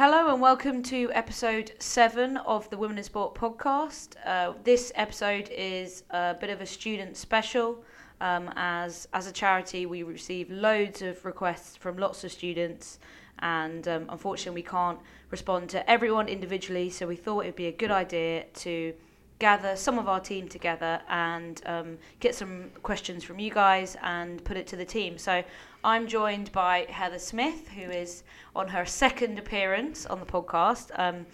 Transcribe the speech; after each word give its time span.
Hello 0.00 0.32
and 0.32 0.40
welcome 0.40 0.82
to 0.84 1.10
episode 1.12 1.72
seven 1.78 2.38
of 2.38 2.70
the 2.70 2.78
Women 2.78 2.96
in 2.96 3.04
Sport 3.04 3.34
podcast. 3.34 4.14
Uh, 4.24 4.54
this 4.64 4.90
episode 4.94 5.50
is 5.50 6.04
a 6.08 6.34
bit 6.40 6.48
of 6.48 6.62
a 6.62 6.64
student 6.64 7.18
special. 7.18 7.84
Um, 8.22 8.50
as 8.56 9.08
as 9.12 9.26
a 9.26 9.32
charity, 9.32 9.84
we 9.84 10.02
receive 10.02 10.50
loads 10.50 11.02
of 11.02 11.22
requests 11.26 11.76
from 11.76 11.98
lots 11.98 12.24
of 12.24 12.32
students, 12.32 12.98
and 13.40 13.86
um, 13.88 14.06
unfortunately, 14.08 14.62
we 14.62 14.66
can't 14.66 14.98
respond 15.30 15.68
to 15.68 15.90
everyone 15.90 16.28
individually. 16.28 16.88
So 16.88 17.06
we 17.06 17.16
thought 17.16 17.40
it'd 17.40 17.54
be 17.54 17.66
a 17.66 17.72
good 17.72 17.90
idea 17.90 18.44
to 18.54 18.94
gather 19.38 19.76
some 19.76 19.98
of 19.98 20.08
our 20.08 20.20
team 20.20 20.48
together 20.48 21.00
and 21.08 21.60
um, 21.66 21.98
get 22.20 22.34
some 22.34 22.70
questions 22.82 23.24
from 23.24 23.38
you 23.38 23.50
guys 23.50 23.96
and 24.02 24.42
put 24.44 24.56
it 24.56 24.66
to 24.68 24.76
the 24.76 24.84
team. 24.84 25.18
So 25.18 25.42
I'm 25.82 26.06
joined 26.06 26.52
by 26.52 26.86
Heather 26.90 27.18
Smith, 27.18 27.68
who 27.68 27.90
is 27.90 28.22
on 28.54 28.68
her 28.68 28.84
second 28.84 29.38
appearance 29.38 30.04
on 30.04 30.20
the 30.20 30.26
podcast. 30.26 30.90
Um, 30.98 31.24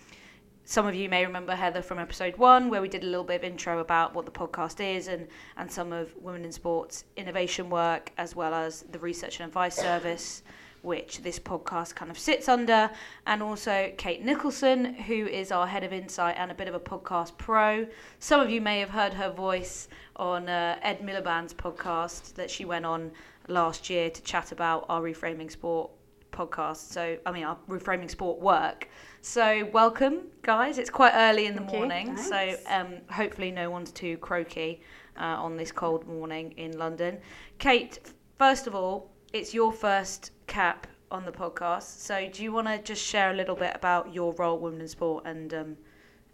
some 0.65 0.87
of 0.87 0.95
you 0.95 1.09
may 1.09 1.27
remember 1.27 1.57
Heather 1.57 1.83
from 1.83 1.99
episode 1.99 2.37
one, 2.37 2.71
where 2.71 2.81
we 2.81 2.89
did 2.89 3.03
a 3.03 3.07
little 3.07 3.25
bit 3.25 3.37
of 3.37 3.45
intro 3.45 3.81
about 3.81 4.15
what 4.15 4.25
the 4.25 4.31
podcast 4.31 4.79
is 4.79 5.09
and, 5.09 5.27
and 5.57 5.69
some 5.69 5.93
of 5.93 6.15
Women 6.23 6.45
in 6.45 6.53
Sports 6.53 7.07
innovation 7.17 7.71
work, 7.71 8.13
as 8.19 8.37
well 8.37 8.55
as 8.55 8.83
the 8.93 9.01
Research 9.01 9.41
and 9.41 9.49
Advice 9.49 9.75
Service 9.75 10.45
which 10.87 11.21
this 11.23 11.41
podcast 11.41 11.97
kind 11.97 12.13
of 12.13 12.19
sits 12.19 12.49
under, 12.49 12.89
and 13.27 13.43
also 13.43 13.93
Kate 13.99 14.25
Nicholson, 14.25 14.95
who 14.95 15.27
is 15.27 15.51
our 15.51 15.67
head 15.67 15.83
of 15.83 15.93
insight 15.93 16.37
and 16.39 16.49
a 16.51 16.55
bit 16.55 16.69
of 16.69 16.75
a 16.75 16.81
podcast 16.81 17.37
pro. 17.39 17.89
Some 18.21 18.41
of 18.41 18.51
you 18.51 18.61
may 18.61 18.79
have 18.79 18.91
heard 18.91 19.13
her 19.13 19.29
voice 19.29 19.89
on 20.15 20.49
uh, 20.49 20.79
Ed 20.83 21.01
Miliband's 21.01 21.53
podcast 21.53 22.35
that 22.35 22.51
she 22.53 22.65
went 22.65 22.87
on 22.87 23.11
last 23.49 23.91
year 23.91 24.11
to 24.11 24.23
chat 24.23 24.53
about 24.53 24.87
our 24.89 25.01
Reframing 25.03 25.51
Sport 25.51 25.91
podcast. 26.33 26.93
So, 26.93 27.19
I 27.25 27.33
mean, 27.33 27.45
our 27.45 27.57
Reframing 27.69 28.11
Sport 28.11 28.41
work. 28.41 28.89
So, 29.23 29.69
welcome, 29.73 30.23
guys. 30.43 30.79
It's 30.79 30.91
quite 30.91 31.13
early 31.15 31.47
in 31.47 31.55
the 31.55 31.61
Thank 31.61 31.73
you. 31.73 31.79
morning, 31.79 32.17
so 32.17 32.57
um, 32.69 32.95
hopefully, 33.11 33.51
no 33.51 33.71
one's 33.71 33.91
too 33.91 34.17
croaky 34.19 34.83
uh, 35.19 35.25
on 35.25 35.57
this 35.57 35.73
cold 35.73 36.07
morning 36.07 36.53
in 36.57 36.79
London. 36.79 37.19
Kate, 37.59 37.99
first 38.39 38.67
of 38.67 38.75
all, 38.75 39.11
it's 39.33 39.53
your 39.53 39.73
first 39.73 40.31
cap 40.47 40.87
on 41.11 41.25
the 41.25 41.33
podcast. 41.33 42.01
So, 42.01 42.29
do 42.33 42.43
you 42.43 42.53
want 42.53 42.69
to 42.69 42.79
just 42.79 43.03
share 43.03 43.31
a 43.31 43.35
little 43.35 43.57
bit 43.57 43.73
about 43.75 44.15
your 44.15 44.33
role, 44.35 44.59
Women 44.59 44.81
in 44.81 44.89
Sport, 44.89 45.25
and 45.27 45.53
um, 45.55 45.77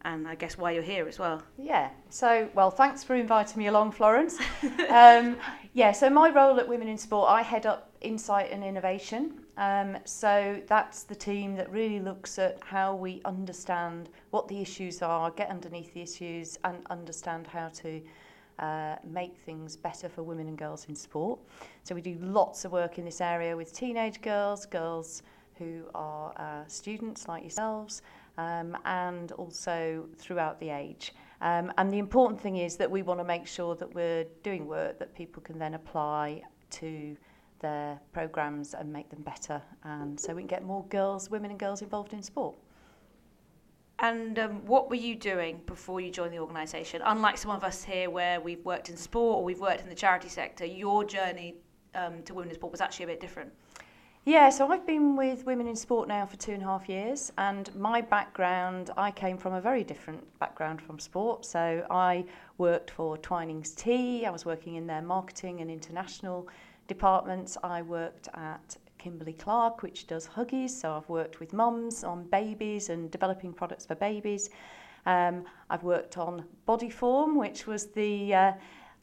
and 0.05 0.27
I 0.27 0.35
guess 0.35 0.59
why 0.59 0.73
you're 0.73 0.83
here 0.83 1.07
as 1.09 1.19
well? 1.19 1.43
Yeah. 1.57 1.91
So, 2.11 2.49
well, 2.55 2.71
thanks 2.71 3.05
for 3.05 3.15
inviting 3.15 3.59
me 3.59 3.69
along, 3.69 3.93
Florence. 3.93 4.39
um, 4.91 5.37
yeah. 5.73 5.93
So, 5.93 6.11
my 6.11 6.31
role 6.31 6.59
at 6.59 6.69
Women 6.69 6.89
in 6.89 6.99
Sport, 6.99 7.31
I 7.31 7.43
head 7.43 7.67
up 7.67 7.93
insight 8.01 8.51
and 8.51 8.63
innovation. 8.63 9.43
Um, 9.57 9.99
so 10.05 10.61
that's 10.67 11.03
the 11.03 11.15
team 11.15 11.55
that 11.57 11.71
really 11.71 12.01
looks 12.01 12.39
at 12.39 12.59
how 12.63 12.95
we 12.95 13.21
understand 13.25 14.09
what 14.31 14.49
the 14.49 14.61
issues 14.61 15.03
are, 15.03 15.31
get 15.31 15.51
underneath 15.51 15.93
the 15.93 16.01
issues, 16.01 16.59
and 16.65 16.79
understand 16.89 17.47
how 17.47 17.69
to 17.69 18.01
uh, 18.59 18.97
make 19.05 19.37
things 19.37 19.77
better 19.77 20.09
for 20.09 20.23
women 20.23 20.49
and 20.49 20.57
girls 20.57 20.87
in 20.89 20.97
sport. 20.97 21.39
So 21.85 21.95
we 21.95 22.01
do 22.01 22.17
lots 22.21 22.65
of 22.65 22.73
work 22.73 22.99
in 22.99 23.05
this 23.05 23.21
area 23.21 23.57
with 23.57 23.73
teenage 23.75 24.23
girls, 24.23 24.65
girls 24.65 25.23
who 25.59 25.83
are 25.95 26.33
uh, 26.37 26.67
students 26.67 27.29
like 27.29 27.43
yourselves, 27.43 28.03
um, 28.39 28.77
and 28.87 29.33
also 29.33 30.07
throughout 30.17 30.59
the 30.61 30.71
age. 30.71 31.13
Um, 31.43 31.73
and 31.77 31.93
the 31.93 31.99
important 31.99 32.41
thing 32.41 32.59
is 32.59 32.77
that 32.77 32.89
we 32.89 33.03
want 33.03 33.19
to 33.19 33.25
make 33.25 33.49
sure 33.49 33.75
that 33.75 33.93
we're 33.93 34.25
doing 34.45 34.67
work 34.67 35.01
that 35.01 35.13
people 35.13 35.43
can 35.43 35.59
then 35.59 35.75
apply 35.75 36.43
to 36.71 37.17
their 37.59 38.01
programs 38.13 38.75
and 38.75 38.93
make 38.93 39.11
them 39.11 39.23
better, 39.23 39.61
and 39.85 40.19
so 40.19 40.35
we 40.35 40.43
can 40.43 40.49
get 40.49 40.65
more 40.65 40.85
girls, 40.87 41.31
women 41.31 41.51
and 41.51 41.59
girls 41.59 41.83
involved 41.83 42.13
in 42.13 42.23
sport. 42.23 42.57
And 43.99 44.39
um, 44.39 44.67
what 44.67 44.89
were 44.89 44.97
you 44.97 45.15
doing 45.17 45.61
before 45.67 46.01
you 46.01 46.11
joined 46.11 46.33
the 46.33 46.39
organisation? 46.39 47.03
Unlike 47.05 47.39
some 47.39 47.51
of 47.51 47.63
us 47.65 47.85
here, 47.85 48.09
where 48.09 48.41
we've 48.41 48.65
worked 48.65 48.89
in 48.89 48.97
sport 48.97 49.39
or 49.39 49.45
we've 49.45 49.61
worked 49.61 49.83
in 49.83 49.89
the 49.89 49.95
charity 49.95 50.29
sector, 50.29 50.65
your 50.65 51.05
journey 51.05 51.57
um, 51.95 52.23
to 52.25 52.35
women 52.35 52.51
in 52.51 52.55
sport 52.55 52.73
was 52.73 52.81
actually 52.81 53.05
a 53.05 53.09
bit 53.09 53.21
different. 53.21 53.53
Yeah, 54.25 54.51
so 54.51 54.69
I've 54.69 54.87
been 54.87 55.17
with 55.17 55.47
Women 55.47 55.67
in 55.67 55.75
Sport 55.75 56.07
now 56.07 56.25
for 56.27 56.37
two 56.37 56.53
and 56.53 56.63
a 56.63 56.65
half 56.65 56.89
years, 56.89 57.33
and 57.39 57.75
my 57.75 58.01
background, 58.01 58.93
I 58.97 59.11
came 59.11 59.37
from 59.37 59.55
a 59.55 59.61
very 59.61 59.83
different 59.83 60.23
background 60.39 60.81
from 60.81 61.01
sport. 61.01 61.45
So 61.45 61.85
I 61.91 62.25
worked 62.57 62.93
for 62.93 63.19
Twinings 63.19 63.75
Tea, 63.75 64.25
I 64.25 64.31
was 64.31 64.45
working 64.45 64.77
in 64.77 64.87
their 64.87 65.03
marketing 65.03 65.61
and 65.61 65.69
international 65.69 66.47
departments. 66.87 67.59
I 67.65 67.83
worked 67.83 68.29
at 68.35 68.77
Kimberly 68.97 69.33
Clark, 69.33 69.83
which 69.83 70.07
does 70.07 70.29
Huggies, 70.29 70.71
so 70.71 70.93
I've 70.97 71.09
worked 71.09 71.41
with 71.41 71.53
mums 71.53 72.05
on 72.05 72.23
babies 72.29 72.91
and 72.91 73.11
developing 73.11 73.53
products 73.53 73.87
for 73.87 73.97
babies. 73.97 74.51
Um, 75.05 75.47
I've 75.69 75.83
worked 75.83 76.17
on 76.17 76.45
Bodyform, 76.69 77.35
which 77.35 77.67
was 77.67 77.87
the 77.87 78.33
uh, 78.33 78.53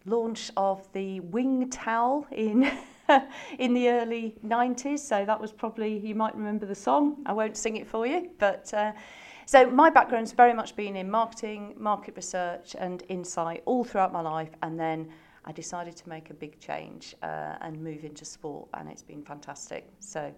launch 0.06 0.50
of 0.56 0.88
the 0.94 1.20
wing 1.20 1.70
towel 1.70 2.26
in 2.32 2.72
in 3.60 3.74
the 3.74 3.90
early 3.90 4.36
90s 4.46 5.00
so 5.00 5.26
that 5.26 5.40
was 5.40 5.52
probably 5.52 5.98
you 5.98 6.16
might 6.16 6.36
remember 6.36 6.66
the 6.66 6.76
song. 6.76 7.18
I 7.26 7.34
won't 7.34 7.58
sing 7.58 7.78
it 7.78 7.88
for 7.88 8.06
you 8.06 8.30
but 8.40 8.74
uh, 8.74 8.92
so 9.46 9.70
my 9.70 9.90
background's 9.90 10.32
very 10.32 10.54
much 10.54 10.76
been 10.76 10.96
in 10.96 11.10
marketing 11.10 11.74
market 11.78 12.16
research 12.16 12.76
and 12.78 13.04
insight 13.10 13.64
all 13.66 13.84
throughout 13.84 14.14
my 14.14 14.22
life 14.22 14.52
and 14.62 14.80
then 14.80 15.10
I 15.46 15.52
decided 15.52 15.96
to 15.96 16.10
make 16.10 16.30
a 16.30 16.34
big 16.34 16.60
change 16.60 17.16
uh, 17.24 17.56
and 17.62 17.82
move 17.82 18.04
into 18.04 18.26
sport 18.26 18.70
and 18.76 18.90
it's 18.90 19.02
been 19.02 19.24
fantastic. 19.24 19.88
So 20.00 20.34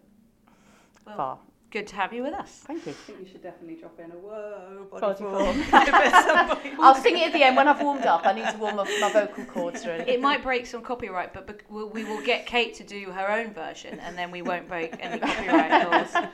Well, 1.05 1.15
far 1.17 1.39
Good 1.71 1.87
to 1.87 1.95
have 1.95 2.11
you 2.11 2.23
with 2.23 2.33
us. 2.33 2.51
thank 2.65 2.85
you 2.85 2.91
I 2.91 2.95
think 2.95 3.19
you 3.21 3.25
should 3.31 3.41
definitely 3.41 3.75
drop 3.75 3.97
in 3.99 4.11
a 4.11 4.15
whoa 4.15 4.87
Body 4.91 5.01
body 5.01 5.23
form. 5.23 5.63
form. 5.63 5.63
I'll 6.81 6.95
sing 6.95 7.17
it 7.17 7.27
at 7.27 7.33
the 7.33 7.43
end 7.43 7.55
when 7.55 7.67
I've 7.69 7.81
warmed 7.81 8.05
up 8.05 8.25
I 8.25 8.33
need 8.33 8.49
to 8.49 8.57
warm 8.57 8.77
up 8.77 8.87
my 8.99 9.09
vocal 9.11 9.45
cords 9.45 9.85
really 9.85 10.03
It 10.09 10.19
might 10.21 10.43
break 10.43 10.65
some 10.65 10.81
copyright, 10.81 11.33
but 11.33 11.47
bec- 11.47 11.63
we'll- 11.69 11.89
we 11.89 12.03
will 12.03 12.21
get 12.23 12.45
Kate 12.45 12.73
to 12.75 12.83
do 12.83 13.11
her 13.11 13.31
own 13.31 13.53
version, 13.53 13.99
and 14.01 14.17
then 14.17 14.31
we 14.31 14.41
won't 14.41 14.67
break 14.67 14.95
any 14.99 15.19
copyright 15.19 15.89
laws. 15.91 16.25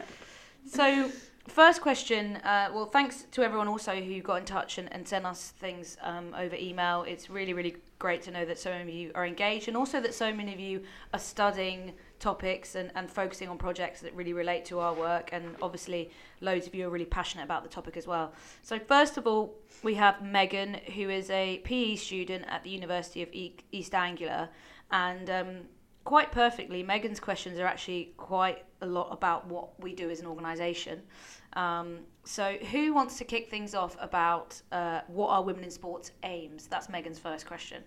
So, 0.65 1.09
first 1.47 1.81
question. 1.81 2.37
Uh, 2.37 2.69
well, 2.73 2.85
thanks 2.87 3.25
to 3.31 3.43
everyone 3.43 3.67
also 3.67 3.95
who 3.95 4.19
got 4.21 4.35
in 4.39 4.45
touch 4.45 4.79
and, 4.79 4.91
and 4.91 5.07
sent 5.07 5.25
us 5.25 5.51
things 5.59 5.97
um, 6.01 6.33
over 6.37 6.55
email. 6.55 7.03
It's 7.07 7.29
really, 7.29 7.53
really 7.53 7.77
great 7.99 8.21
to 8.23 8.31
know 8.31 8.43
that 8.45 8.59
so 8.59 8.71
many 8.71 8.81
of 8.83 8.89
you 8.89 9.11
are 9.15 9.25
engaged, 9.25 9.67
and 9.67 9.77
also 9.77 10.01
that 10.01 10.13
so 10.13 10.33
many 10.33 10.53
of 10.53 10.59
you 10.59 10.81
are 11.13 11.19
studying 11.19 11.93
topics 12.19 12.75
and, 12.75 12.91
and 12.95 13.09
focusing 13.09 13.49
on 13.49 13.57
projects 13.57 14.01
that 14.01 14.13
really 14.13 14.33
relate 14.33 14.65
to 14.65 14.79
our 14.79 14.93
work. 14.93 15.29
And 15.31 15.55
obviously, 15.61 16.11
loads 16.41 16.67
of 16.67 16.75
you 16.75 16.87
are 16.87 16.89
really 16.89 17.05
passionate 17.05 17.43
about 17.43 17.63
the 17.63 17.69
topic 17.69 17.97
as 17.97 18.07
well. 18.07 18.33
So, 18.61 18.79
first 18.79 19.17
of 19.17 19.27
all, 19.27 19.55
we 19.83 19.95
have 19.95 20.21
Megan, 20.21 20.75
who 20.95 21.09
is 21.09 21.29
a 21.29 21.59
PE 21.63 21.95
student 21.95 22.45
at 22.47 22.63
the 22.63 22.69
University 22.69 23.21
of 23.23 23.29
East 23.33 23.93
Anglia, 23.93 24.49
and 24.91 25.29
um, 25.29 25.57
quite 26.03 26.31
perfectly, 26.31 26.83
Megan's 26.83 27.19
questions 27.19 27.59
are 27.59 27.65
actually 27.65 28.13
quite 28.17 28.63
a 28.81 28.85
lot 28.85 29.09
about 29.11 29.45
what 29.47 29.77
we 29.81 29.93
do 29.93 30.09
as 30.09 30.19
an 30.19 30.25
organisation. 30.25 31.01
Um, 31.53 31.99
so, 32.23 32.53
who 32.71 32.93
wants 32.93 33.17
to 33.17 33.25
kick 33.25 33.49
things 33.49 33.75
off 33.75 33.97
about 33.99 34.61
uh, 34.71 35.01
what 35.07 35.29
are 35.29 35.43
women 35.43 35.63
in 35.63 35.71
sports 35.71 36.11
aims? 36.23 36.67
That's 36.67 36.89
Megan's 36.89 37.19
first 37.19 37.45
question. 37.45 37.83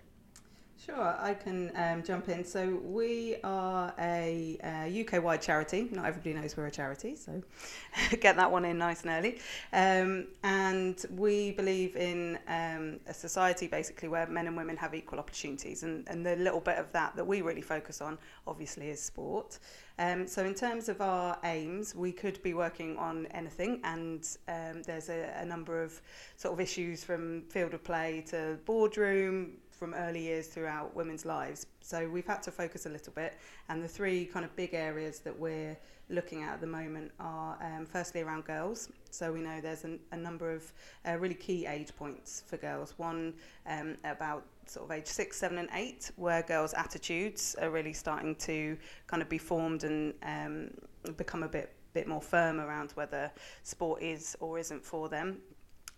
Sure, 0.87 1.15
I 1.21 1.35
can 1.35 1.73
um, 1.77 2.03
jump 2.03 2.31
in. 2.31 2.43
So 2.43 2.81
we 2.83 3.37
are 3.45 3.93
a 3.99 4.57
uh, 4.65 5.01
UK-wide 5.01 5.43
charity. 5.43 5.91
Not 5.93 6.07
everybody 6.07 6.33
knows 6.33 6.57
we're 6.57 6.69
a 6.69 6.71
charity, 6.71 7.17
so 7.17 7.43
get 8.21 8.37
that 8.37 8.51
one 8.51 8.65
in 8.65 8.79
nice 8.79 9.03
and 9.03 9.11
early. 9.11 9.41
Um, 9.75 10.29
and 10.43 11.05
we 11.11 11.51
believe 11.53 11.97
in 11.97 12.39
um, 12.49 12.99
a 13.07 13.13
society 13.13 13.67
basically 13.67 14.09
where 14.09 14.27
men 14.27 14.47
and 14.47 14.57
women 14.57 14.75
have 14.79 14.95
equal 14.95 15.19
opportunities. 15.19 15.83
And, 15.83 16.09
and 16.09 16.25
the 16.25 16.37
little 16.37 16.61
bit 16.61 16.79
of 16.79 16.91
that 16.93 17.15
that 17.15 17.27
we 17.27 17.43
really 17.43 17.61
focus 17.61 18.01
on, 18.01 18.17
obviously, 18.47 18.89
is 18.89 19.03
sport. 19.03 19.59
Um, 19.99 20.27
so 20.27 20.47
in 20.47 20.55
terms 20.55 20.89
of 20.89 21.03
our 21.03 21.37
aims, 21.45 21.95
we 21.95 22.11
could 22.11 22.43
be 22.43 22.55
working 22.55 22.97
on 22.97 23.27
anything, 23.33 23.83
and 23.85 24.27
um, 24.49 24.83
there's 24.85 25.11
a, 25.11 25.31
a 25.37 25.45
number 25.45 25.83
of 25.83 26.01
sort 26.39 26.55
of 26.55 26.61
issues 26.61 27.05
from 27.05 27.43
field 27.51 27.75
of 27.75 27.85
play 27.85 28.25
to 28.29 28.59
boardroom, 28.65 29.59
from 29.81 29.95
early 29.95 30.21
years 30.21 30.47
throughout 30.47 30.95
women's 30.95 31.25
lives. 31.25 31.67
So 31.81 32.07
we've 32.07 32.27
had 32.27 32.43
to 32.43 32.51
focus 32.51 32.85
a 32.85 32.91
little 32.91 33.15
bit, 33.15 33.39
and 33.71 33.83
the 33.83 33.89
three 33.89 34.27
kind 34.27 34.45
of 34.45 34.55
big 34.55 34.75
areas 34.75 35.21
that 35.21 35.37
we're 35.37 35.75
looking 36.11 36.43
at 36.43 36.53
at 36.53 36.61
the 36.61 36.67
moment 36.67 37.11
are 37.19 37.57
um, 37.63 37.87
firstly 37.87 38.21
around 38.21 38.45
girls. 38.45 38.91
So 39.11 39.33
we 39.33 39.41
know 39.41 39.59
there's 39.63 39.85
an, 39.85 39.99
a 40.13 40.19
number 40.19 40.53
of 40.53 40.71
uh, 41.09 41.17
really 41.17 41.35
key 41.35 41.65
age 41.65 41.97
points 41.97 42.43
for 42.47 42.59
girls. 42.59 42.93
One 42.99 43.33
um, 43.67 43.97
about 44.05 44.45
sort 44.67 44.85
of 44.85 44.95
age 44.95 45.07
six, 45.07 45.39
seven, 45.39 45.57
and 45.57 45.71
eight, 45.73 46.11
where 46.17 46.43
girls' 46.43 46.75
attitudes 46.75 47.57
are 47.63 47.71
really 47.71 47.95
starting 47.95 48.35
to 48.37 48.77
kind 49.07 49.23
of 49.23 49.31
be 49.31 49.39
formed 49.39 49.85
and 49.85 50.13
um, 50.23 50.71
become 51.17 51.43
a 51.43 51.49
bit 51.49 51.75
bit 51.95 52.07
more 52.07 52.21
firm 52.21 52.61
around 52.61 52.93
whether 52.93 53.33
sport 53.63 54.01
is 54.03 54.37
or 54.41 54.59
isn't 54.59 54.85
for 54.85 55.09
them. 55.09 55.39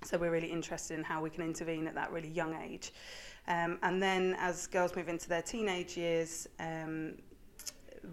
So 0.05 0.19
we're 0.19 0.31
really 0.31 0.51
interested 0.51 0.99
in 0.99 1.05
how 1.05 1.23
we 1.23 1.31
can 1.31 1.45
intervene 1.45 1.87
at 1.87 1.95
that 1.95 2.11
really 2.11 2.29
young 2.29 2.55
age. 2.61 2.93
Um, 3.49 3.79
and 3.83 4.03
then 4.03 4.37
as 4.39 4.67
girls 4.67 4.95
move 4.95 5.09
into 5.09 5.29
their 5.29 5.43
teenage 5.43 5.97
years, 5.97 6.49
um, 6.61 7.15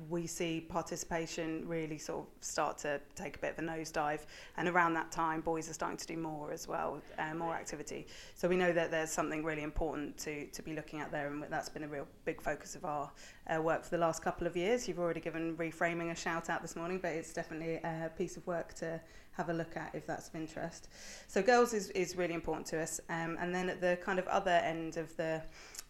we 0.10 0.28
see 0.28 0.62
participation 0.62 1.68
really 1.68 1.98
sort 1.98 2.20
of 2.20 2.28
start 2.42 2.78
to 2.80 3.00
take 3.16 3.38
a 3.38 3.40
bit 3.40 3.58
of 3.58 3.64
a 3.64 3.68
nosedive. 3.68 4.22
And 4.58 4.68
around 4.68 4.94
that 4.94 5.12
time, 5.12 5.42
boys 5.42 5.70
are 5.70 5.74
starting 5.74 5.98
to 5.98 6.08
do 6.08 6.18
more 6.18 6.52
as 6.52 6.68
well, 6.68 7.02
uh, 7.18 7.34
more 7.34 7.54
activity. 7.54 8.08
So 8.36 8.48
we 8.48 8.56
know 8.56 8.72
that 8.72 8.92
there's 8.92 9.12
something 9.12 9.44
really 9.44 9.64
important 9.64 10.18
to, 10.20 10.46
to 10.48 10.62
be 10.62 10.74
looking 10.74 11.00
at 11.00 11.12
there, 11.12 11.28
and 11.28 11.44
that's 11.50 11.70
been 11.70 11.84
a 11.84 11.88
real 11.88 12.08
big 12.26 12.42
focus 12.42 12.76
of 12.76 12.86
our 12.86 13.10
uh, 13.54 13.62
work 13.62 13.84
for 13.84 13.90
the 13.90 13.98
last 13.98 14.22
couple 14.22 14.48
of 14.48 14.56
years. 14.56 14.88
You've 14.88 15.00
already 15.00 15.20
given 15.20 15.56
reframing 15.58 16.12
a 16.12 16.16
shout 16.16 16.50
out 16.50 16.62
this 16.62 16.76
morning, 16.76 17.00
but 17.02 17.12
it's 17.12 17.34
definitely 17.34 17.76
a 17.76 18.12
piece 18.18 18.38
of 18.38 18.46
work 18.48 18.74
to 18.76 19.00
have 19.32 19.50
a 19.50 19.54
look 19.54 19.78
at 19.78 19.94
if 19.94 20.06
that's 20.06 20.28
of 20.28 20.36
interest. 20.36 20.90
So 21.28 21.42
girls 21.42 21.74
is, 21.74 21.90
is 21.92 22.16
really 22.16 22.34
important 22.34 22.68
to 22.68 22.82
us. 22.82 23.00
Um, 23.10 23.38
and 23.40 23.54
then 23.54 23.70
at 23.70 23.82
the 23.82 23.98
kind 24.04 24.20
of 24.20 24.28
other 24.28 24.52
end 24.52 24.98
of 24.98 25.16
the 25.18 25.42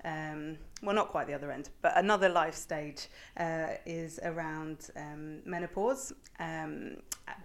um, 0.06 0.58
well, 0.82 0.96
not 0.96 1.10
quite 1.10 1.28
the 1.28 1.34
other 1.34 1.52
end, 1.52 1.70
but 1.82 1.92
another 1.98 2.30
life 2.30 2.56
stage 2.56 3.10
uh, 3.36 3.68
is 3.86 4.18
around 4.24 4.92
um, 4.96 5.42
menopause, 5.46 6.14
um, 6.40 6.98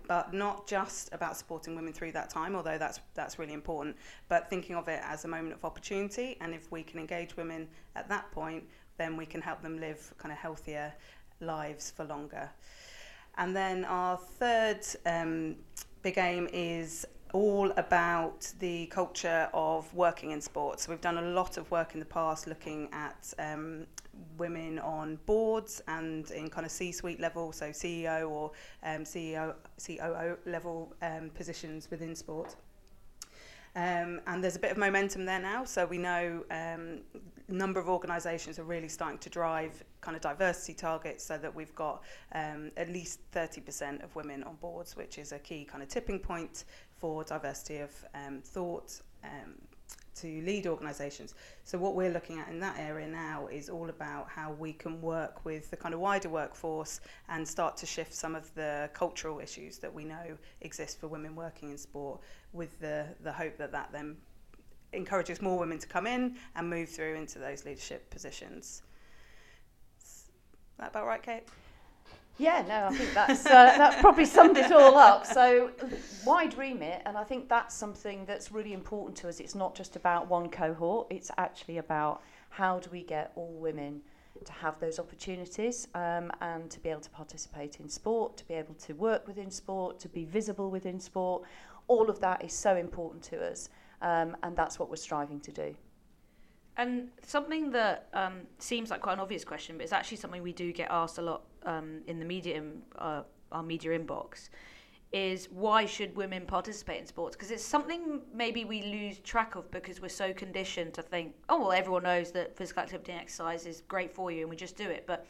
but 0.07 0.33
not 0.33 0.69
just 0.69 1.13
about 1.13 1.37
supporting 1.37 1.75
women 1.75 1.93
through 1.93 2.13
that 2.13 2.31
time, 2.31 2.55
although 2.55 2.79
that's 2.79 3.01
that's 3.15 3.41
really 3.41 3.55
important. 3.55 3.97
But 4.29 4.49
thinking 4.51 4.77
of 4.77 4.87
it 4.87 5.01
as 5.03 5.25
a 5.25 5.29
moment 5.29 5.55
of 5.55 5.65
opportunity, 5.65 6.37
and 6.41 6.55
if 6.55 6.71
we 6.71 6.85
can 6.85 7.01
engage 7.01 7.37
women 7.37 7.67
at 7.97 8.09
that 8.09 8.31
point, 8.31 8.63
then 8.97 9.17
we 9.17 9.27
can 9.27 9.41
help 9.41 9.63
them 9.63 9.79
live 9.79 10.13
kind 10.19 10.33
of 10.33 10.39
healthier 10.39 10.93
lives 11.41 11.91
for 11.91 12.05
longer. 12.05 12.51
And 13.37 13.55
then 13.55 13.85
our 13.85 14.17
third 14.17 14.81
um, 15.07 15.57
big 16.03 16.19
aim 16.19 16.49
is 16.53 17.05
all 17.33 17.73
about 17.77 18.53
the 18.61 18.87
culture 18.87 19.49
of 19.53 19.93
working 19.93 20.31
in 20.31 20.41
sports. 20.41 20.85
So 20.85 20.93
we've 20.93 21.01
done 21.01 21.19
a 21.19 21.31
lot 21.33 21.57
of 21.57 21.69
work 21.73 21.95
in 21.95 22.01
the 22.01 22.07
past 22.07 22.47
looking 22.47 22.89
at 22.93 23.35
um, 23.41 23.87
women 24.39 24.79
on 24.79 25.19
boards 25.27 25.83
and 25.89 26.31
in 26.31 26.49
kind 26.49 26.65
of 26.65 26.71
C-suite 26.71 27.19
level, 27.19 27.51
so 27.51 27.71
CEO 27.71 28.31
or 28.31 28.53
um, 28.85 29.03
CEO, 29.03 29.55
COO 29.85 30.39
level 30.47 30.95
um, 31.03 31.31
positions 31.31 31.91
within 31.91 32.15
sport. 32.15 32.55
Um, 33.77 34.21
and 34.27 34.43
there's 34.43 34.57
a 34.57 34.61
bit 34.61 34.71
of 34.71 34.79
momentum 34.79 35.25
there 35.25 35.41
now. 35.41 35.65
So 35.65 35.85
we 35.85 35.99
know 35.99 36.45
um, 36.51 37.01
number 37.49 37.81
of 37.81 37.89
organisations 37.89 38.59
are 38.59 38.65
really 38.65 38.89
starting 38.89 39.19
to 39.19 39.31
drive 39.31 39.83
kind 40.01 40.17
of 40.17 40.23
diversity 40.23 40.75
targets 40.75 41.25
so 41.25 41.37
that 41.39 41.55
we've 41.55 41.75
got 41.75 42.03
um, 42.33 42.71
at 42.77 42.91
least 42.91 43.21
30% 43.33 44.03
of 44.03 44.15
women 44.15 44.43
on 44.45 44.55
boards, 44.57 44.97
which 44.97 45.19
is 45.19 45.33
a 45.33 45.39
key 45.39 45.65
kind 45.65 45.83
of 45.83 45.89
tipping 45.89 46.19
point 46.19 46.65
for 46.97 47.25
diversity 47.25 47.79
of 47.79 47.91
um, 48.15 48.41
thought, 48.43 49.01
um, 49.25 49.55
to 50.17 50.43
lead 50.43 50.67
organisations. 50.67 51.35
So 51.65 51.79
what 51.79 51.95
we're 51.95 52.11
looking 52.11 52.39
at 52.39 52.49
in 52.49 52.61
that 52.61 52.77
area 52.79 53.07
now 53.07 53.47
is 53.49 53.69
all 53.69 53.89
about 53.89 54.29
how 54.29 54.53
we 54.53 54.73
can 54.73 55.01
work 55.01 55.45
with 55.45 55.71
the 55.71 55.77
kind 55.77 55.95
of 55.95 56.01
wider 56.01 56.29
workforce 56.29 57.01
and 57.29 57.47
start 57.47 57.77
to 57.79 57.87
shift 57.87 58.15
some 58.15 58.35
of 58.35 58.55
the 58.55 58.91
cultural 58.93 59.41
issues 59.41 59.79
that 59.79 59.93
we 59.93 60.05
know 60.05 60.37
exist 60.61 61.01
for 61.01 61.09
women 61.09 61.35
working 61.35 61.71
in 61.71 61.79
sport 61.79 62.21
with 62.53 62.79
the, 62.81 63.07
the 63.23 63.33
hope 63.33 63.57
that 63.59 63.73
that 63.73 63.91
then 63.93 64.17
encourages 64.93 65.43
more 65.43 65.59
women 65.59 65.79
to 65.79 65.87
come 65.87 66.07
in 66.07 66.37
and 66.55 66.69
move 66.69 66.89
through 66.89 67.15
into 67.15 67.39
those 67.39 67.65
leadership 67.65 68.09
positions. 68.11 68.83
Is 70.01 70.25
that 70.79 70.91
about 70.91 71.07
right, 71.07 71.23
Kate? 71.23 71.49
Yeah, 72.37 72.65
no, 72.67 72.87
I 72.87 72.91
think 72.91 73.15
that's 73.15 73.47
uh, 73.47 73.77
that's 73.79 74.01
probably 74.01 74.25
summed 74.25 74.57
it 74.57 74.73
all 74.73 74.97
up. 74.97 75.25
So 75.25 75.71
wide 76.27 76.57
remit, 76.59 77.03
and 77.07 77.17
I 77.17 77.23
think 77.23 77.49
that's 77.49 77.75
something 77.75 78.25
that's 78.27 78.51
really 78.51 78.73
important 78.73 79.17
to 79.19 79.29
us. 79.29 79.39
It's 79.39 79.55
not 79.55 79.77
just 79.77 79.95
about 79.95 80.29
one 80.29 80.49
cohort; 80.49 81.07
it's 81.11 81.31
actually 81.39 81.79
about 81.79 82.23
how 82.51 82.81
do 82.81 82.91
we 82.91 83.03
get 83.03 83.31
all 83.37 83.55
women 83.61 84.01
to 84.45 84.53
have 84.53 84.81
those 84.81 84.99
opportunities 84.99 85.87
um, 85.95 86.31
and 86.41 86.69
to 86.71 86.81
be 86.81 86.89
able 86.89 87.01
to 87.01 87.11
participate 87.11 87.79
in 87.79 87.89
sport, 87.89 88.37
to 88.37 88.47
be 88.49 88.55
able 88.55 88.75
to 88.75 88.93
work 88.95 89.27
within 89.29 89.51
sport, 89.51 90.01
to 90.01 90.09
be 90.09 90.25
visible 90.25 90.71
within 90.71 90.99
sport. 90.99 91.45
All 91.87 92.11
of 92.11 92.19
that 92.21 92.45
is 92.45 92.53
so 92.53 92.77
important 92.77 93.23
to 93.25 93.45
us, 93.45 93.69
um, 94.03 94.37
and 94.43 94.57
that's 94.57 94.79
what 94.81 94.91
we're 94.91 94.97
striving 94.97 95.39
to 95.41 95.53
do. 95.53 95.77
And 96.77 97.11
something 97.25 97.71
that 97.71 98.09
um, 98.15 98.41
seems 98.59 98.91
like 98.91 99.01
quite 99.01 99.15
an 99.15 99.21
obvious 99.21 99.45
question, 99.45 99.77
but 99.77 99.85
it's 99.85 99.93
actually 99.93 100.17
something 100.17 100.43
we 100.43 100.53
do 100.53 100.73
get 100.73 100.91
asked 100.91 101.19
a 101.19 101.23
lot 101.23 101.43
um, 101.65 102.01
in 102.07 102.19
the 102.19 102.25
media, 102.25 102.63
uh, 102.99 103.23
our 103.53 103.63
media 103.63 103.97
inbox, 103.99 104.49
is 105.13 105.49
why 105.53 105.87
should 105.87 106.17
women 106.17 106.45
participate 106.45 107.01
in 107.01 107.07
sports? 107.07 107.37
Because 107.37 107.53
it's 107.53 107.65
something 107.65 108.21
maybe 108.35 108.65
we 108.65 108.83
lose 108.83 109.21
track 109.21 109.55
of 109.55 109.71
because 109.71 110.03
we're 110.03 110.09
so 110.09 110.33
conditioned 110.33 110.93
to 110.95 111.03
think, 111.03 111.35
oh 111.49 111.61
well, 111.61 111.73
everyone 111.73 112.03
knows 112.03 112.33
that 112.33 112.57
physical 112.57 112.83
activity 112.83 113.13
and 113.13 113.21
exercise 113.21 113.65
is 113.67 113.83
great 113.87 114.13
for 114.13 114.33
you, 114.33 114.41
and 114.41 114.51
we 114.51 114.57
just 114.57 114.77
do 114.77 114.89
it. 114.89 115.05
But 115.07 115.25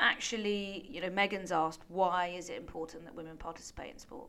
actually, 0.00 0.86
you 0.88 1.00
know, 1.00 1.10
Megan's 1.10 1.50
asked, 1.50 1.80
why 1.88 2.28
is 2.28 2.48
it 2.48 2.56
important 2.56 3.04
that 3.04 3.14
women 3.16 3.36
participate 3.36 3.90
in 3.92 3.98
sport? 3.98 4.28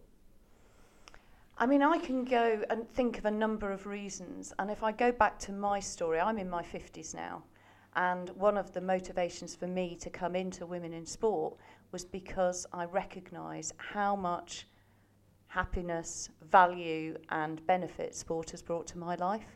I 1.63 1.65
mean, 1.65 1.81
I 1.81 1.98
can 1.98 2.25
go 2.25 2.62
and 2.69 2.86
think 2.89 3.18
of 3.18 3.24
a 3.24 3.31
number 3.31 3.71
of 3.71 3.86
reasons. 3.86 4.51
And 4.60 4.69
if 4.69 4.83
I 4.83 4.92
go 4.92 5.13
back 5.13 5.39
to 5.39 5.54
my 5.54 5.80
story, 5.80 6.19
I'm 6.19 6.38
in 6.38 6.50
my 6.50 6.62
50s 6.62 7.15
now. 7.15 7.42
And 7.95 8.27
one 8.31 8.57
of 8.57 8.74
the 8.74 8.81
motivations 8.81 9.56
for 9.56 9.65
me 9.65 9.95
to 10.01 10.10
come 10.10 10.36
into 10.36 10.65
Women 10.65 10.92
in 10.92 11.06
Sport 11.06 11.56
was 11.94 12.04
because 12.04 12.65
I 12.74 12.83
recognise 12.83 13.71
how 13.77 14.13
much 14.13 14.68
happiness, 15.48 16.27
value, 16.51 17.15
and 17.30 17.65
benefit 17.65 18.13
sport 18.13 18.50
has 18.51 18.62
brought 18.62 18.88
to 18.88 18.98
my 18.98 19.15
life. 19.15 19.56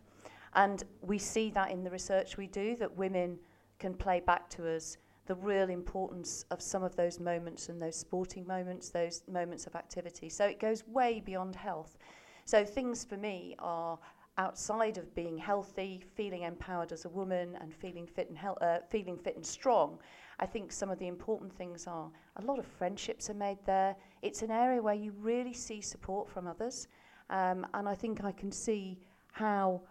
And 0.53 0.85
we 1.01 1.17
see 1.17 1.49
that 1.55 1.71
in 1.71 1.83
the 1.83 1.91
research 1.91 2.37
we 2.37 2.47
do 2.47 2.77
that 2.77 2.95
women 2.95 3.37
can 3.79 3.93
play 3.93 4.21
back 4.21 4.49
to 4.51 4.73
us 4.73 4.95
the 5.27 5.35
real 5.35 5.69
importance 5.69 6.45
of 6.51 6.61
some 6.61 6.83
of 6.83 6.95
those 6.95 7.19
moments 7.19 7.69
and 7.69 7.81
those 7.81 7.95
sporting 7.95 8.47
moments, 8.47 8.89
those 8.89 9.21
moments 9.27 9.67
of 9.67 9.75
activity. 9.75 10.29
So 10.29 10.45
it 10.45 10.59
goes 10.59 10.87
way 10.87 11.21
beyond 11.23 11.55
health. 11.55 11.97
So 12.45 12.63
things 12.63 13.03
for 13.03 13.17
me 13.17 13.55
are 13.59 13.99
outside 14.37 14.97
of 14.97 15.13
being 15.15 15.37
healthy, 15.37 16.03
feeling 16.15 16.43
empowered 16.43 16.91
as 16.91 17.05
a 17.05 17.09
woman, 17.09 17.57
and 17.59 17.73
feeling 17.73 18.05
fit 18.05 18.29
and 18.29 18.39
uh, 18.61 18.79
feeling 18.89 19.17
fit 19.17 19.35
and 19.35 19.45
strong. 19.45 19.99
I 20.39 20.45
think 20.45 20.71
some 20.71 20.89
of 20.89 20.99
the 20.99 21.07
important 21.07 21.51
things 21.51 21.87
are 21.87 22.09
a 22.35 22.41
lot 22.43 22.59
of 22.59 22.65
friendships 22.65 23.29
are 23.29 23.33
made 23.33 23.57
there. 23.65 23.95
It's 24.21 24.43
an 24.43 24.51
area 24.51 24.81
where 24.81 24.93
you 24.93 25.11
really 25.19 25.53
see 25.53 25.81
support 25.81 26.29
from 26.29 26.47
others, 26.47 26.87
um, 27.29 27.65
and 27.73 27.89
I 27.89 27.95
think 27.95 28.23
I 28.23 28.31
can 28.31 28.51
see 28.51 28.99
how 29.31 29.81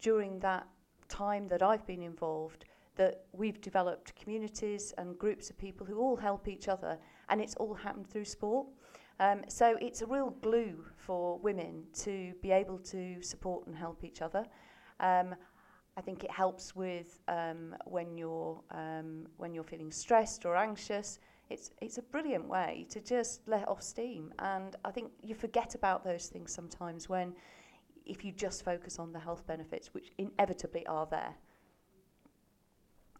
during 0.00 0.38
that 0.40 0.66
time 1.08 1.48
that 1.48 1.62
I've 1.62 1.86
been 1.86 2.02
involved 2.02 2.66
that 2.96 3.24
we've 3.32 3.60
developed 3.60 4.14
communities 4.14 4.92
and 4.98 5.18
groups 5.18 5.50
of 5.50 5.58
people 5.58 5.86
who 5.86 5.98
all 5.98 6.16
help 6.16 6.48
each 6.48 6.68
other, 6.68 6.98
and 7.28 7.40
it's 7.40 7.54
all 7.56 7.74
happened 7.74 8.08
through 8.08 8.24
sport. 8.24 8.66
Um, 9.20 9.42
so 9.48 9.76
it's 9.80 10.02
a 10.02 10.06
real 10.06 10.30
glue 10.42 10.84
for 10.96 11.38
women 11.38 11.84
to 12.00 12.34
be 12.42 12.50
able 12.50 12.78
to 12.78 13.22
support 13.22 13.66
and 13.66 13.76
help 13.76 14.02
each 14.04 14.22
other. 14.22 14.44
Um, 15.00 15.34
I 15.96 16.00
think 16.00 16.24
it 16.24 16.30
helps 16.30 16.74
with 16.74 17.20
um, 17.28 17.76
when 17.84 18.18
you're 18.18 18.60
um, 18.72 19.26
when 19.36 19.54
you're 19.54 19.64
feeling 19.64 19.92
stressed 19.92 20.44
or 20.44 20.56
anxious. 20.56 21.20
It's 21.50 21.70
it's 21.80 21.98
a 21.98 22.02
brilliant 22.02 22.48
way 22.48 22.86
to 22.90 23.00
just 23.00 23.42
let 23.46 23.68
off 23.68 23.82
steam, 23.82 24.32
and 24.40 24.74
I 24.84 24.90
think 24.90 25.12
you 25.22 25.34
forget 25.34 25.74
about 25.74 26.02
those 26.02 26.26
things 26.26 26.52
sometimes 26.52 27.08
when, 27.08 27.34
if 28.06 28.24
you 28.24 28.32
just 28.32 28.64
focus 28.64 28.98
on 28.98 29.12
the 29.12 29.20
health 29.20 29.46
benefits, 29.46 29.94
which 29.94 30.10
inevitably 30.18 30.86
are 30.86 31.06
there. 31.06 31.34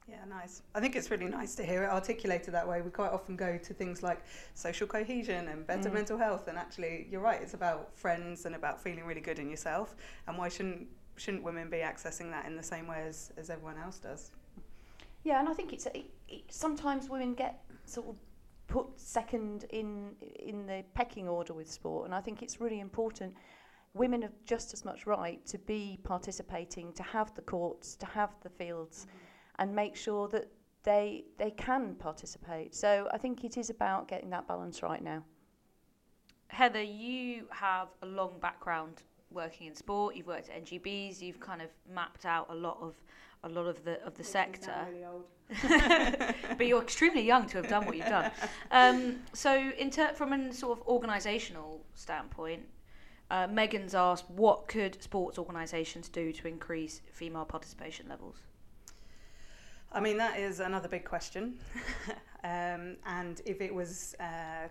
Yeah, 0.06 0.25
nice. 0.28 0.61
I 0.75 0.80
think 0.80 0.96
it's 0.96 1.11
really 1.11 1.28
nice 1.28 1.54
to 1.54 1.64
hear 1.64 1.84
it 1.84 1.90
articulated 1.90 2.52
that 2.52 2.68
way. 2.68 2.82
We 2.82 2.90
quite 2.90 3.12
often 3.12 3.37
go 3.37 3.56
to 3.56 3.75
things 3.75 4.02
like 4.02 4.23
social 4.52 4.87
cohesion 4.87 5.49
and 5.49 5.66
better 5.66 5.88
mm. 5.88 5.94
mental 5.94 6.18
health, 6.18 6.49
and 6.49 6.58
actually, 6.58 7.06
you're 7.11 7.23
right. 7.23 7.40
It's 7.40 7.54
about 7.54 7.96
friends 7.96 8.44
and 8.44 8.54
about 8.54 8.82
feeling 8.82 9.04
really 9.04 9.23
good 9.23 9.38
in 9.38 9.49
yourself. 9.49 9.96
And 10.26 10.37
why 10.37 10.49
shouldn't 10.49 10.88
shouldn't 11.16 11.42
women 11.42 11.70
be 11.70 11.78
accessing 11.78 12.30
that 12.32 12.44
in 12.44 12.56
the 12.56 12.62
same 12.62 12.87
way 12.87 13.04
as, 13.06 13.32
as 13.37 13.49
everyone 13.49 13.78
else 13.78 13.99
does? 13.99 14.32
Yeah, 15.23 15.38
and 15.38 15.49
I 15.49 15.54
think 15.54 15.73
it's 15.73 15.87
it, 15.87 16.11
it, 16.28 16.42
sometimes 16.50 17.08
women 17.08 17.34
get 17.34 17.64
sort 17.87 18.08
of 18.08 18.16
put 18.66 18.87
second 18.96 19.64
in 19.70 20.16
in 20.38 20.66
the 20.66 20.84
pecking 20.92 21.28
order 21.28 21.54
with 21.54 21.70
sport, 21.70 22.04
and 22.04 22.14
I 22.14 22.20
think 22.20 22.42
it's 22.42 22.61
really 22.61 22.80
important. 22.80 23.34
Women 23.94 24.20
have 24.23 24.32
just 24.44 24.75
as 24.75 24.84
much 24.84 25.06
right 25.06 25.46
to 25.46 25.56
be 25.56 25.99
participating, 26.02 26.92
to 26.94 27.02
have 27.04 27.32
the 27.37 27.42
courts, 27.42 27.94
to 27.96 28.06
have 28.06 28.34
the 28.42 28.50
fields. 28.50 29.06
Mm-hmm 29.06 29.24
and 29.58 29.75
make 29.75 29.96
sure 29.96 30.28
that 30.28 30.49
they 30.82 31.25
they 31.38 31.50
can 31.50 31.94
participate. 31.94 32.75
So 32.75 33.08
I 33.12 33.18
think 33.18 33.44
it 33.44 33.56
is 33.56 33.70
about 33.70 34.08
getting 34.08 34.30
that 34.30 34.46
balance 34.46 34.82
right 34.82 35.02
now. 35.02 35.25
Heather, 36.49 36.82
you 36.82 37.46
have 37.50 37.88
a 38.02 38.06
long 38.06 38.38
background 38.40 39.02
working 39.30 39.66
in 39.66 39.75
sport. 39.75 40.14
You've 40.14 40.26
worked 40.26 40.49
at 40.50 40.64
NGBs. 40.64 41.20
You've 41.20 41.40
kind 41.40 41.62
of 41.62 41.68
mapped 41.92 42.26
out 42.26 42.46
a 42.50 42.54
lot 42.54 42.78
of 42.80 42.94
a 43.42 43.49
lot 43.49 43.66
of 43.66 43.84
the 43.84 44.02
of 44.04 44.16
the 44.16 44.25
sector. 44.25 44.75
Really 44.88 45.04
but 46.56 46.66
you're 46.66 46.82
extremely 46.82 47.23
young 47.23 47.46
to 47.49 47.58
have 47.58 47.68
done 47.68 47.84
what 47.84 47.96
you've 47.96 48.06
done. 48.06 48.30
Um, 48.70 49.20
so, 49.34 49.70
in 49.78 49.90
ter- 49.90 50.14
from 50.14 50.32
a 50.32 50.52
sort 50.52 50.78
of 50.78 50.87
organisational 50.87 51.80
standpoint, 51.94 52.62
uh, 53.30 53.46
Megan's 53.49 53.94
asked, 53.94 54.28
what 54.30 54.68
could 54.68 55.02
sports 55.02 55.38
organisations 55.38 56.08
do 56.08 56.32
to 56.32 56.49
increase 56.49 57.02
female 57.12 57.44
participation 57.44 58.08
levels? 58.08 58.37
I 59.94 60.00
mean, 60.00 60.16
that 60.18 60.38
is 60.40 60.58
another 60.58 60.88
big 60.88 61.04
question. 61.04 61.54
um, 62.44 62.96
and 63.06 63.40
if 63.46 63.60
it 63.60 63.72
was 63.72 64.16
uh, 64.18 64.66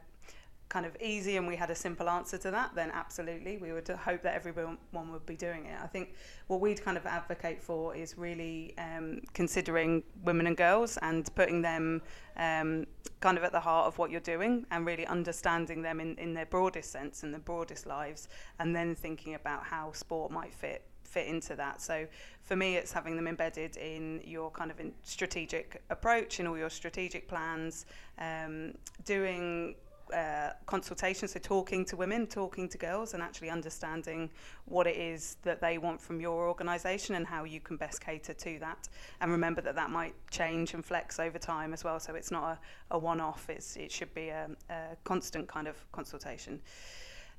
kind 0.68 0.86
of 0.86 0.98
easy 1.02 1.38
and 1.38 1.48
we 1.48 1.56
had 1.56 1.70
a 1.70 1.76
simple 1.76 2.10
answer 2.10 2.38
to 2.40 2.52
that, 2.52 2.76
then 2.76 2.92
absolutely, 2.92 3.58
we 3.58 3.72
would 3.72 3.88
hope 3.88 4.22
that 4.24 4.36
everyone 4.36 4.78
would 4.92 5.26
be 5.26 5.38
doing 5.38 5.66
it. 5.66 5.78
I 5.82 5.88
think 5.88 6.16
what 6.48 6.60
we'd 6.60 6.84
kind 6.84 6.98
of 6.98 7.06
advocate 7.06 7.64
for 7.64 7.96
is 7.96 8.18
really 8.18 8.74
um, 8.78 9.22
considering 9.34 10.04
women 10.26 10.46
and 10.46 10.58
girls 10.58 10.98
and 10.98 11.34
putting 11.36 11.62
them 11.62 12.02
um, 12.36 12.86
kind 13.22 13.38
of 13.38 13.46
at 13.46 13.54
the 13.54 13.62
heart 13.62 13.88
of 13.88 13.98
what 13.98 14.12
you're 14.12 14.20
doing 14.20 14.66
and 14.72 14.86
really 14.86 15.08
understanding 15.08 15.82
them 15.82 16.02
in, 16.02 16.18
in 16.18 16.34
their 16.34 16.48
broadest 16.48 16.92
sense 16.92 17.24
and 17.24 17.34
the 17.34 17.40
broadest 17.40 17.86
lives, 17.86 18.28
and 18.60 18.76
then 18.76 18.94
thinking 18.94 19.36
about 19.36 19.64
how 19.64 19.94
sport 19.94 20.32
might 20.32 20.54
fit 20.54 20.84
fit 21.14 21.28
into 21.28 21.56
that. 21.56 21.82
So 21.82 22.08
for 22.42 22.56
me, 22.56 22.76
it's 22.76 22.92
having 22.92 23.16
them 23.16 23.28
embedded 23.28 23.78
in 23.78 24.22
your 24.26 24.50
kind 24.52 24.72
of 24.72 24.78
strategic 25.04 25.82
approach, 25.90 26.40
in 26.40 26.48
all 26.48 26.58
your 26.58 26.70
strategic 26.70 27.28
plans, 27.28 27.86
um, 28.20 28.74
doing 29.06 29.76
uh, 30.14 30.52
so 30.70 31.40
talking 31.40 31.86
to 31.86 31.96
women, 31.96 32.28
talking 32.28 32.68
to 32.70 32.78
girls, 32.78 33.14
and 33.14 33.24
actually 33.24 33.50
understanding 33.50 34.30
what 34.66 34.86
it 34.86 34.98
is 34.98 35.38
that 35.44 35.62
they 35.62 35.78
want 35.78 36.00
from 36.00 36.20
your 36.20 36.48
organisation 36.48 37.16
and 37.16 37.26
how 37.26 37.44
you 37.46 37.60
can 37.60 37.78
best 37.78 38.02
cater 38.02 38.34
to 38.34 38.60
that. 38.60 38.90
And 39.22 39.32
remember 39.32 39.62
that 39.62 39.76
that 39.76 39.90
might 39.90 40.14
change 40.30 40.74
and 40.74 40.84
flex 40.86 41.20
over 41.20 41.40
time 41.40 41.74
as 41.74 41.84
well. 41.84 42.00
So 42.00 42.16
it's 42.16 42.32
not 42.32 42.44
a, 42.92 42.96
a 42.96 42.98
one-off. 42.98 43.50
It's 43.50 43.76
it 43.76 43.92
should 43.92 44.14
be 44.14 44.30
a, 44.30 44.50
a 44.70 44.98
constant 45.04 45.48
kind 45.48 45.68
of 45.68 45.76
consultation. 45.92 46.62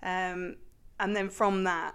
Um, 0.03 0.57
and 0.99 1.15
then 1.15 1.29
from 1.29 1.65
that, 1.65 1.95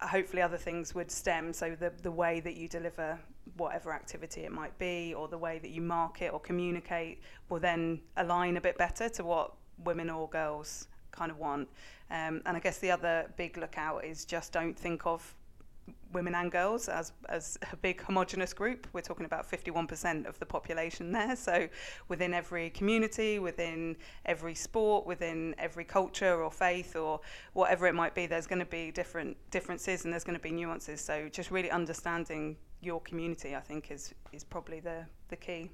hopefully 0.00 0.42
other 0.42 0.56
things 0.56 0.94
would 0.94 1.10
stem. 1.10 1.52
So 1.52 1.76
the, 1.78 1.92
the 2.02 2.10
way 2.10 2.40
that 2.40 2.54
you 2.54 2.68
deliver 2.68 3.18
whatever 3.56 3.92
activity 3.92 4.42
it 4.42 4.52
might 4.52 4.78
be, 4.78 5.14
or 5.14 5.28
the 5.28 5.38
way 5.38 5.58
that 5.58 5.70
you 5.70 5.80
market 5.80 6.32
or 6.32 6.40
communicate, 6.40 7.20
will 7.48 7.60
then 7.60 8.00
align 8.16 8.56
a 8.56 8.60
bit 8.60 8.78
better 8.78 9.08
to 9.08 9.24
what 9.24 9.54
women 9.84 10.10
or 10.10 10.28
girls 10.28 10.88
kind 11.10 11.30
of 11.30 11.38
want. 11.38 11.68
Um, 12.10 12.42
and 12.46 12.56
I 12.56 12.60
guess 12.60 12.78
the 12.78 12.90
other 12.90 13.30
big 13.36 13.56
lookout 13.56 14.04
is 14.04 14.24
just 14.24 14.52
don't 14.52 14.78
think 14.78 15.06
of 15.06 15.34
women 16.12 16.34
and 16.34 16.50
girls 16.50 16.88
as 16.88 17.12
as 17.28 17.58
a 17.72 17.76
big 17.76 18.02
homogenous 18.02 18.52
group. 18.52 18.86
We're 18.92 19.00
talking 19.02 19.26
about 19.26 19.48
51% 19.50 20.26
of 20.26 20.38
the 20.38 20.46
population 20.46 21.12
there. 21.12 21.36
So 21.36 21.68
within 22.08 22.34
every 22.34 22.70
community, 22.70 23.38
within 23.38 23.96
every 24.24 24.54
sport, 24.54 25.06
within 25.06 25.54
every 25.58 25.84
culture 25.84 26.42
or 26.42 26.50
faith 26.50 26.96
or 26.96 27.20
whatever 27.52 27.86
it 27.86 27.94
might 27.94 28.14
be, 28.14 28.26
there's 28.26 28.46
going 28.46 28.60
to 28.60 28.66
be 28.66 28.90
different 28.90 29.36
differences 29.50 30.04
and 30.04 30.12
there's 30.12 30.24
going 30.24 30.38
to 30.38 30.42
be 30.42 30.50
nuances. 30.50 31.00
So 31.00 31.28
just 31.28 31.50
really 31.50 31.70
understanding 31.70 32.56
your 32.80 33.00
community, 33.00 33.56
I 33.56 33.60
think, 33.60 33.90
is 33.90 34.14
is 34.32 34.44
probably 34.44 34.80
the 34.80 35.06
the 35.28 35.36
key. 35.36 35.70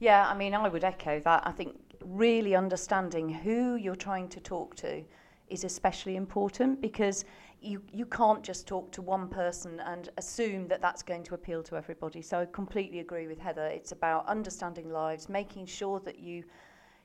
Yeah, 0.00 0.26
I 0.26 0.34
mean, 0.34 0.54
I 0.54 0.68
would 0.68 0.84
echo 0.84 1.20
that. 1.20 1.46
I 1.46 1.52
think 1.52 1.78
really 2.04 2.54
understanding 2.54 3.28
who 3.28 3.76
you're 3.76 3.94
trying 3.94 4.28
to 4.28 4.40
talk 4.40 4.74
to 4.76 5.04
is 5.48 5.64
especially 5.64 6.16
important 6.16 6.80
because 6.80 7.24
you, 7.62 7.82
you 7.92 8.06
can't 8.06 8.42
just 8.42 8.66
talk 8.66 8.90
to 8.92 9.02
one 9.02 9.28
person 9.28 9.80
and 9.80 10.08
assume 10.16 10.66
that 10.68 10.80
that's 10.80 11.02
going 11.02 11.22
to 11.24 11.34
appeal 11.34 11.62
to 11.64 11.76
everybody. 11.76 12.22
So 12.22 12.40
I 12.40 12.46
completely 12.46 13.00
agree 13.00 13.26
with 13.26 13.38
Heather. 13.38 13.66
It's 13.66 13.92
about 13.92 14.26
understanding 14.26 14.90
lives, 14.90 15.28
making 15.28 15.66
sure 15.66 16.00
that 16.00 16.18
you 16.18 16.44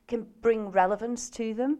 can 0.08 0.26
bring 0.42 0.70
relevance 0.70 1.30
to 1.32 1.54
them, 1.54 1.80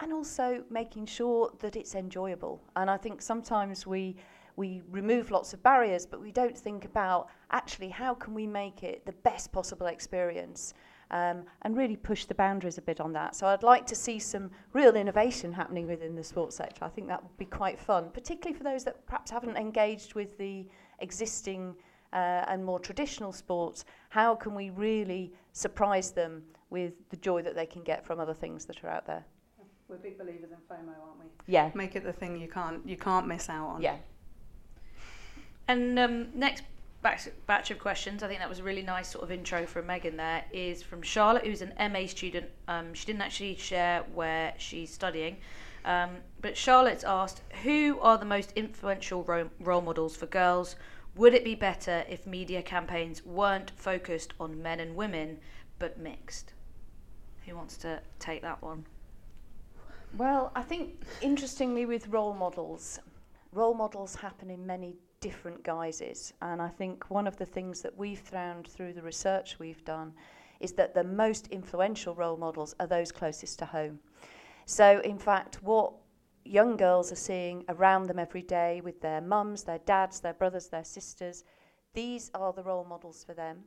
and 0.00 0.12
also 0.12 0.62
making 0.70 1.06
sure 1.06 1.52
that 1.60 1.76
it's 1.76 1.94
enjoyable. 1.94 2.62
And 2.74 2.90
I 2.90 2.96
think 2.96 3.22
sometimes 3.22 3.86
we 3.86 4.16
we 4.56 4.80
remove 4.90 5.30
lots 5.30 5.52
of 5.52 5.62
barriers, 5.62 6.06
but 6.06 6.20
we 6.20 6.32
don't 6.32 6.56
think 6.56 6.86
about 6.86 7.28
actually 7.50 7.90
how 7.90 8.14
can 8.14 8.32
we 8.32 8.46
make 8.46 8.82
it 8.82 9.04
the 9.04 9.12
best 9.12 9.52
possible 9.52 9.86
experience 9.86 10.72
um, 11.10 11.44
and 11.62 11.76
really 11.76 11.96
push 11.96 12.24
the 12.24 12.34
boundaries 12.34 12.78
a 12.78 12.82
bit 12.82 13.00
on 13.00 13.12
that. 13.12 13.36
So 13.36 13.46
I'd 13.46 13.62
like 13.62 13.86
to 13.86 13.94
see 13.94 14.18
some 14.18 14.50
real 14.72 14.96
innovation 14.96 15.52
happening 15.52 15.86
within 15.86 16.14
the 16.14 16.24
sports 16.24 16.56
sector. 16.56 16.84
I 16.84 16.88
think 16.88 17.08
that 17.08 17.22
would 17.22 17.36
be 17.36 17.44
quite 17.44 17.78
fun, 17.78 18.10
particularly 18.12 18.56
for 18.56 18.64
those 18.64 18.84
that 18.84 19.06
perhaps 19.06 19.30
haven't 19.30 19.56
engaged 19.56 20.14
with 20.14 20.36
the 20.38 20.66
existing 20.98 21.74
uh, 22.12 22.44
and 22.48 22.64
more 22.64 22.80
traditional 22.80 23.32
sports. 23.32 23.84
How 24.08 24.34
can 24.34 24.54
we 24.54 24.70
really 24.70 25.32
surprise 25.52 26.10
them 26.10 26.42
with 26.70 26.94
the 27.10 27.16
joy 27.16 27.42
that 27.42 27.54
they 27.54 27.66
can 27.66 27.82
get 27.82 28.04
from 28.04 28.18
other 28.18 28.34
things 28.34 28.64
that 28.66 28.82
are 28.82 28.88
out 28.88 29.06
there? 29.06 29.24
We're 29.88 29.98
big 29.98 30.18
believers 30.18 30.50
in 30.50 30.56
FOMO, 30.68 30.88
aren't 30.88 31.20
we? 31.20 31.26
Yeah. 31.46 31.70
Make 31.74 31.94
it 31.94 32.02
the 32.02 32.12
thing 32.12 32.40
you 32.40 32.48
can't 32.48 32.86
you 32.88 32.96
can't 32.96 33.28
miss 33.28 33.48
out 33.48 33.68
on. 33.68 33.82
Yeah. 33.82 33.96
And 35.68 35.98
um, 35.98 36.28
next 36.34 36.64
batch, 37.06 37.28
batch 37.46 37.70
of 37.70 37.78
questions. 37.78 38.24
I 38.24 38.26
think 38.26 38.40
that 38.40 38.48
was 38.48 38.58
a 38.58 38.64
really 38.64 38.82
nice 38.82 39.08
sort 39.08 39.22
of 39.22 39.30
intro 39.30 39.64
from 39.64 39.86
Megan 39.86 40.16
there. 40.16 40.44
Is 40.50 40.82
from 40.82 41.02
Charlotte, 41.02 41.46
who's 41.46 41.62
an 41.62 41.72
MA 41.78 42.06
student. 42.08 42.46
Um, 42.66 42.94
she 42.94 43.06
didn't 43.06 43.22
actually 43.22 43.54
share 43.54 44.02
where 44.12 44.54
she's 44.58 44.92
studying. 44.92 45.36
Um, 45.84 46.16
but 46.40 46.56
Charlotte's 46.56 47.04
asked, 47.04 47.42
who 47.62 48.00
are 48.00 48.18
the 48.18 48.24
most 48.24 48.52
influential 48.56 49.22
ro- 49.22 49.50
role 49.60 49.82
models 49.82 50.16
for 50.16 50.26
girls? 50.26 50.74
Would 51.14 51.32
it 51.32 51.44
be 51.44 51.54
better 51.54 52.04
if 52.08 52.26
media 52.26 52.60
campaigns 52.60 53.24
weren't 53.24 53.70
focused 53.76 54.32
on 54.40 54.60
men 54.60 54.80
and 54.80 54.96
women, 54.96 55.38
but 55.78 55.98
mixed? 55.98 56.54
Who 57.46 57.54
wants 57.54 57.76
to 57.78 58.00
take 58.18 58.42
that 58.42 58.60
one? 58.60 58.84
Well, 60.16 60.50
I 60.56 60.62
think 60.62 61.04
interestingly 61.22 61.86
with 61.86 62.08
role 62.08 62.34
models, 62.34 62.98
role 63.52 63.74
models 63.74 64.16
happen 64.16 64.50
in 64.50 64.66
many 64.66 64.96
different 65.20 65.62
guises. 65.62 66.32
And 66.42 66.60
I 66.60 66.68
think 66.68 67.10
one 67.10 67.26
of 67.26 67.36
the 67.36 67.46
things 67.46 67.80
that 67.82 67.96
we've 67.96 68.20
found 68.20 68.66
through 68.66 68.92
the 68.92 69.02
research 69.02 69.58
we've 69.58 69.84
done 69.84 70.12
is 70.60 70.72
that 70.72 70.94
the 70.94 71.04
most 71.04 71.48
influential 71.48 72.14
role 72.14 72.36
models 72.36 72.74
are 72.80 72.86
those 72.86 73.12
closest 73.12 73.58
to 73.58 73.66
home. 73.66 73.98
So, 74.64 75.00
in 75.04 75.18
fact, 75.18 75.62
what 75.62 75.92
young 76.44 76.76
girls 76.76 77.12
are 77.12 77.16
seeing 77.16 77.64
around 77.68 78.06
them 78.06 78.18
every 78.18 78.42
day 78.42 78.80
with 78.82 79.00
their 79.00 79.20
mums, 79.20 79.64
their 79.64 79.78
dads, 79.80 80.20
their 80.20 80.34
brothers, 80.34 80.68
their 80.68 80.84
sisters, 80.84 81.44
these 81.94 82.30
are 82.34 82.52
the 82.52 82.62
role 82.62 82.84
models 82.84 83.24
for 83.24 83.34
them. 83.34 83.64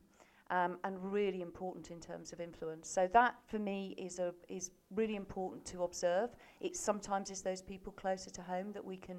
Um, 0.52 0.80
and 0.84 0.98
really 1.00 1.44
important 1.44 1.92
in 1.92 2.00
terms 2.00 2.34
of 2.34 2.42
influence. 2.42 2.90
So 2.90 3.08
that 3.14 3.36
for 3.46 3.60
me 3.60 3.94
is 4.00 4.18
a 4.18 4.34
is 4.48 4.72
really 4.90 5.16
important 5.16 5.64
to 5.66 5.84
observe. 5.84 6.32
It 6.60 6.76
sometimes 6.76 7.30
is 7.30 7.44
those 7.44 7.62
people 7.62 7.94
closer 7.94 8.32
to 8.32 8.42
home 8.42 8.72
that 8.72 8.84
we 8.84 8.98
can 8.98 9.18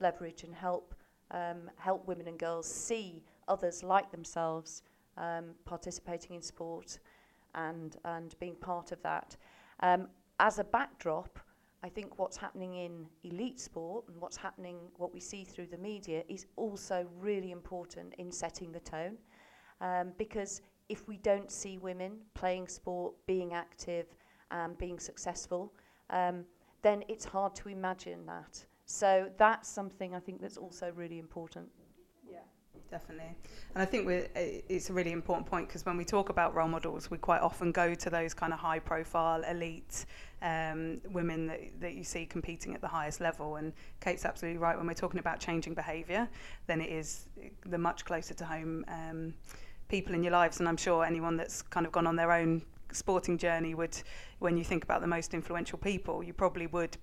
leverage 0.00 0.44
and 0.44 0.54
help 0.54 0.94
um, 1.32 1.70
help 1.76 2.06
women 2.06 2.28
and 2.28 2.38
girls 2.38 2.72
see 2.72 3.22
others 3.48 3.82
like 3.82 4.10
themselves 4.10 4.82
um, 5.16 5.54
participating 5.64 6.36
in 6.36 6.42
sport 6.42 6.98
and, 7.54 7.96
and 8.04 8.38
being 8.38 8.54
part 8.54 8.92
of 8.92 9.02
that. 9.02 9.36
Um, 9.80 10.08
as 10.40 10.58
a 10.58 10.64
backdrop, 10.64 11.38
I 11.82 11.88
think 11.88 12.18
what's 12.18 12.36
happening 12.36 12.74
in 12.74 13.06
elite 13.24 13.58
sport 13.58 14.04
and 14.08 14.20
what's 14.20 14.36
happening, 14.36 14.76
what 14.96 15.12
we 15.12 15.20
see 15.20 15.44
through 15.44 15.66
the 15.66 15.78
media, 15.78 16.22
is 16.28 16.46
also 16.56 17.06
really 17.18 17.50
important 17.50 18.14
in 18.18 18.30
setting 18.30 18.70
the 18.70 18.80
tone. 18.80 19.16
Um, 19.80 20.12
because 20.16 20.62
if 20.88 21.08
we 21.08 21.16
don't 21.18 21.50
see 21.50 21.78
women 21.78 22.18
playing 22.34 22.68
sport, 22.68 23.14
being 23.26 23.52
active, 23.52 24.06
and 24.52 24.76
being 24.78 24.98
successful, 24.98 25.72
um, 26.10 26.44
then 26.82 27.02
it's 27.08 27.24
hard 27.24 27.54
to 27.56 27.68
imagine 27.68 28.26
that. 28.26 28.64
So 28.92 29.30
that's 29.38 29.70
something 29.70 30.14
I 30.14 30.20
think 30.20 30.42
that's 30.42 30.58
also 30.58 30.92
really 30.94 31.18
important. 31.18 31.66
Yeah, 32.30 32.40
definitely. 32.90 33.34
And 33.74 33.82
I 33.82 33.86
think 33.86 34.06
it's 34.06 34.90
a 34.90 34.92
really 34.92 35.12
important 35.12 35.46
point 35.46 35.66
because 35.66 35.86
when 35.86 35.96
we 35.96 36.04
talk 36.04 36.28
about 36.28 36.54
role 36.54 36.68
models, 36.68 37.10
we 37.10 37.16
quite 37.16 37.40
often 37.40 37.72
go 37.72 37.94
to 37.94 38.10
those 38.10 38.34
kind 38.34 38.52
of 38.52 38.58
high 38.58 38.78
profile, 38.78 39.42
elite 39.44 40.04
um, 40.42 41.00
women 41.10 41.46
that, 41.46 41.60
that 41.80 41.94
you 41.94 42.04
see 42.04 42.26
competing 42.26 42.74
at 42.74 42.82
the 42.82 42.86
highest 42.86 43.22
level. 43.22 43.56
And 43.56 43.72
Kate's 44.02 44.26
absolutely 44.26 44.58
right. 44.58 44.76
When 44.76 44.86
we're 44.86 44.92
talking 44.92 45.20
about 45.20 45.40
changing 45.40 45.72
behaviour, 45.72 46.28
then 46.66 46.82
it 46.82 46.90
is 46.90 47.28
the 47.64 47.78
much 47.78 48.04
closer 48.04 48.34
to 48.34 48.44
home 48.44 48.84
um, 48.88 49.32
people 49.88 50.14
in 50.14 50.22
your 50.22 50.32
lives. 50.32 50.60
And 50.60 50.68
I'm 50.68 50.76
sure 50.76 51.02
anyone 51.02 51.38
that's 51.38 51.62
kind 51.62 51.86
of 51.86 51.92
gone 51.92 52.06
on 52.06 52.14
their 52.14 52.30
own 52.30 52.60
sporting 52.92 53.38
journey 53.38 53.74
would, 53.74 53.96
when 54.40 54.58
you 54.58 54.64
think 54.64 54.84
about 54.84 55.00
the 55.00 55.06
most 55.06 55.32
influential 55.32 55.78
people, 55.78 56.22
you 56.22 56.34
probably 56.34 56.66
would 56.66 56.98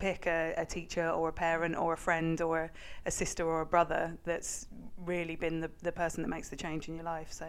pick 0.00 0.26
a, 0.26 0.54
a 0.56 0.64
teacher 0.64 1.08
or 1.08 1.28
a 1.28 1.32
parent 1.32 1.76
or 1.76 1.92
a 1.92 1.96
friend 1.96 2.40
or 2.40 2.72
a 3.06 3.10
sister 3.10 3.44
or 3.44 3.60
a 3.60 3.66
brother 3.66 4.16
that's 4.24 4.66
really 4.96 5.36
been 5.36 5.60
the, 5.60 5.70
the 5.82 5.92
person 5.92 6.22
that 6.22 6.28
makes 6.28 6.48
the 6.48 6.56
change 6.56 6.88
in 6.88 6.94
your 6.96 7.04
life. 7.04 7.32
So, 7.32 7.46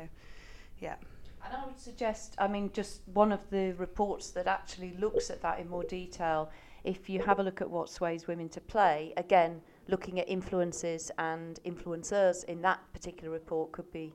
yeah. 0.79 0.95
And 1.43 1.55
I 1.55 1.65
would 1.65 1.79
suggest, 1.79 2.35
I 2.37 2.47
mean, 2.47 2.69
just 2.71 3.01
one 3.13 3.31
of 3.31 3.49
the 3.49 3.73
reports 3.73 4.29
that 4.31 4.45
actually 4.45 4.93
looks 4.99 5.31
at 5.31 5.41
that 5.41 5.59
in 5.59 5.67
more 5.67 5.83
detail, 5.83 6.51
if 6.83 7.09
you 7.09 7.19
have 7.21 7.39
a 7.39 7.43
look 7.43 7.61
at 7.61 7.69
what 7.69 7.89
sways 7.89 8.27
women 8.27 8.49
to 8.49 8.61
play, 8.61 9.13
again, 9.17 9.61
looking 9.87 10.19
at 10.19 10.29
influences 10.29 11.09
and 11.17 11.59
influencers 11.65 12.43
in 12.45 12.61
that 12.61 12.79
particular 12.93 13.31
report 13.31 13.71
could 13.71 13.91
be 13.91 14.13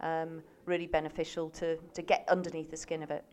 um, 0.00 0.40
really 0.66 0.86
beneficial 0.86 1.50
to, 1.50 1.76
to 1.94 2.02
get 2.02 2.24
underneath 2.28 2.70
the 2.70 2.76
skin 2.76 3.02
of 3.02 3.10
it 3.10 3.24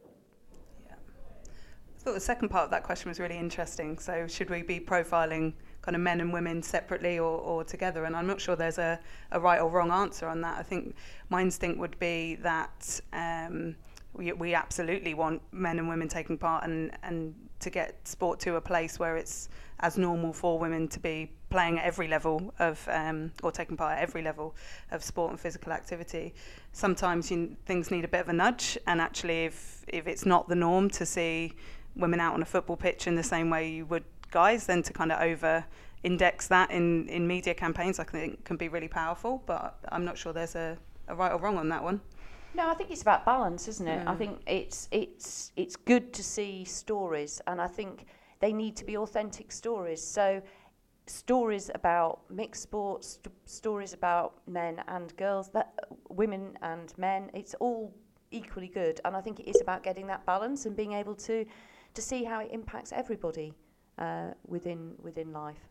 thought 2.05 2.13
the 2.13 2.19
second 2.19 2.49
part 2.49 2.65
of 2.65 2.69
that 2.71 2.83
question 2.83 3.09
was 3.09 3.19
really 3.19 3.37
interesting. 3.37 3.97
So, 3.97 4.27
should 4.27 4.49
we 4.49 4.61
be 4.61 4.79
profiling 4.79 5.53
kind 5.85 5.95
of 5.95 6.01
men 6.01 6.19
and 6.19 6.33
women 6.33 6.63
separately 6.63 7.19
or, 7.19 7.39
or 7.39 7.63
together. 7.63 8.05
And 8.05 8.15
I'm 8.15 8.25
not 8.25 8.41
sure 8.41 8.55
there's 8.55 8.79
a, 8.79 8.99
a 9.31 9.39
right 9.39 9.61
or 9.61 9.69
wrong 9.69 9.91
answer 9.91 10.27
on 10.27 10.41
that. 10.41 10.57
I 10.57 10.63
think 10.63 10.95
my 11.29 11.41
instinct 11.41 11.79
would 11.79 11.97
be 11.99 12.35
that 12.41 12.99
um, 13.13 13.75
we, 14.13 14.33
we 14.33 14.55
absolutely 14.55 15.13
want 15.13 15.43
men 15.51 15.77
and 15.77 15.87
women 15.87 16.07
taking 16.07 16.39
part 16.39 16.63
and, 16.63 16.91
and 17.03 17.35
to 17.59 17.69
get 17.69 18.07
sport 18.07 18.39
to 18.41 18.55
a 18.55 18.61
place 18.61 18.97
where 18.97 19.15
it's 19.15 19.47
as 19.81 19.97
normal 19.97 20.33
for 20.33 20.57
women 20.57 20.87
to 20.87 20.99
be 20.99 21.31
playing 21.49 21.77
at 21.77 21.85
every 21.85 22.07
level 22.07 22.53
of 22.59 22.85
um, 22.91 23.31
or 23.43 23.51
taking 23.51 23.77
part 23.77 23.97
at 23.97 24.01
every 24.01 24.21
level 24.21 24.55
of 24.91 25.03
sport 25.03 25.31
and 25.31 25.39
physical 25.39 25.71
activity. 25.71 26.33
Sometimes 26.71 27.29
you, 27.29 27.55
things 27.65 27.91
need 27.91 28.03
a 28.03 28.07
bit 28.07 28.21
of 28.21 28.29
a 28.29 28.33
nudge, 28.33 28.77
and 28.87 28.99
actually, 28.99 29.45
if 29.45 29.83
if 29.87 30.07
it's 30.07 30.25
not 30.25 30.47
the 30.47 30.55
norm 30.55 30.89
to 30.91 31.05
see 31.05 31.53
women 31.95 32.19
out 32.19 32.33
on 32.33 32.41
a 32.41 32.45
football 32.45 32.77
pitch 32.77 33.07
in 33.07 33.15
the 33.15 33.23
same 33.23 33.49
way 33.49 33.69
you 33.69 33.85
would 33.85 34.03
guys, 34.31 34.65
then 34.65 34.83
to 34.83 34.93
kind 34.93 35.11
of 35.11 35.21
over 35.21 35.65
index 36.03 36.47
that 36.49 36.69
in, 36.71 37.07
in 37.09 37.27
media 37.27 37.53
campaigns, 37.53 37.99
I 37.99 38.03
think 38.03 38.43
can 38.43 38.57
be 38.57 38.67
really 38.69 38.87
powerful. 38.87 39.43
But 39.45 39.77
I'm 39.89 40.05
not 40.05 40.17
sure 40.17 40.33
there's 40.33 40.55
a, 40.55 40.77
a 41.07 41.15
right 41.15 41.31
or 41.31 41.39
wrong 41.39 41.57
on 41.57 41.69
that 41.69 41.83
one. 41.83 42.01
No, 42.53 42.69
I 42.69 42.73
think 42.73 42.91
it's 42.91 43.01
about 43.01 43.25
balance, 43.25 43.67
isn't 43.67 43.87
it? 43.87 44.05
Mm. 44.05 44.07
I 44.07 44.15
think 44.15 44.41
it's 44.47 44.87
it's 44.91 45.51
it's 45.57 45.75
good 45.75 46.13
to 46.13 46.23
see 46.23 46.63
stories, 46.63 47.41
and 47.47 47.59
I 47.59 47.67
think 47.67 48.05
they 48.39 48.53
need 48.53 48.77
to 48.77 48.85
be 48.85 48.95
authentic 48.95 49.51
stories. 49.51 50.01
So, 50.01 50.41
stories 51.07 51.69
about 51.75 52.21
mixed 52.29 52.63
sports, 52.63 53.19
st- 53.21 53.35
stories 53.45 53.91
about 53.93 54.35
men 54.47 54.81
and 54.87 55.15
girls, 55.17 55.49
that 55.49 55.73
women 56.09 56.57
and 56.61 56.93
men. 56.97 57.29
It's 57.33 57.55
all 57.55 57.93
equally 58.31 58.69
good, 58.69 59.01
and 59.03 59.17
I 59.17 59.21
think 59.21 59.41
it 59.41 59.49
is 59.49 59.59
about 59.59 59.83
getting 59.83 60.07
that 60.07 60.25
balance 60.25 60.65
and 60.65 60.75
being 60.77 60.93
able 60.93 61.15
to 61.15 61.45
to 61.95 62.01
see 62.01 62.23
how 62.23 62.39
it 62.39 62.49
impacts 62.51 62.91
everybody 62.93 63.53
uh, 63.97 64.31
within 64.47 64.93
within 65.01 65.31
life. 65.33 65.69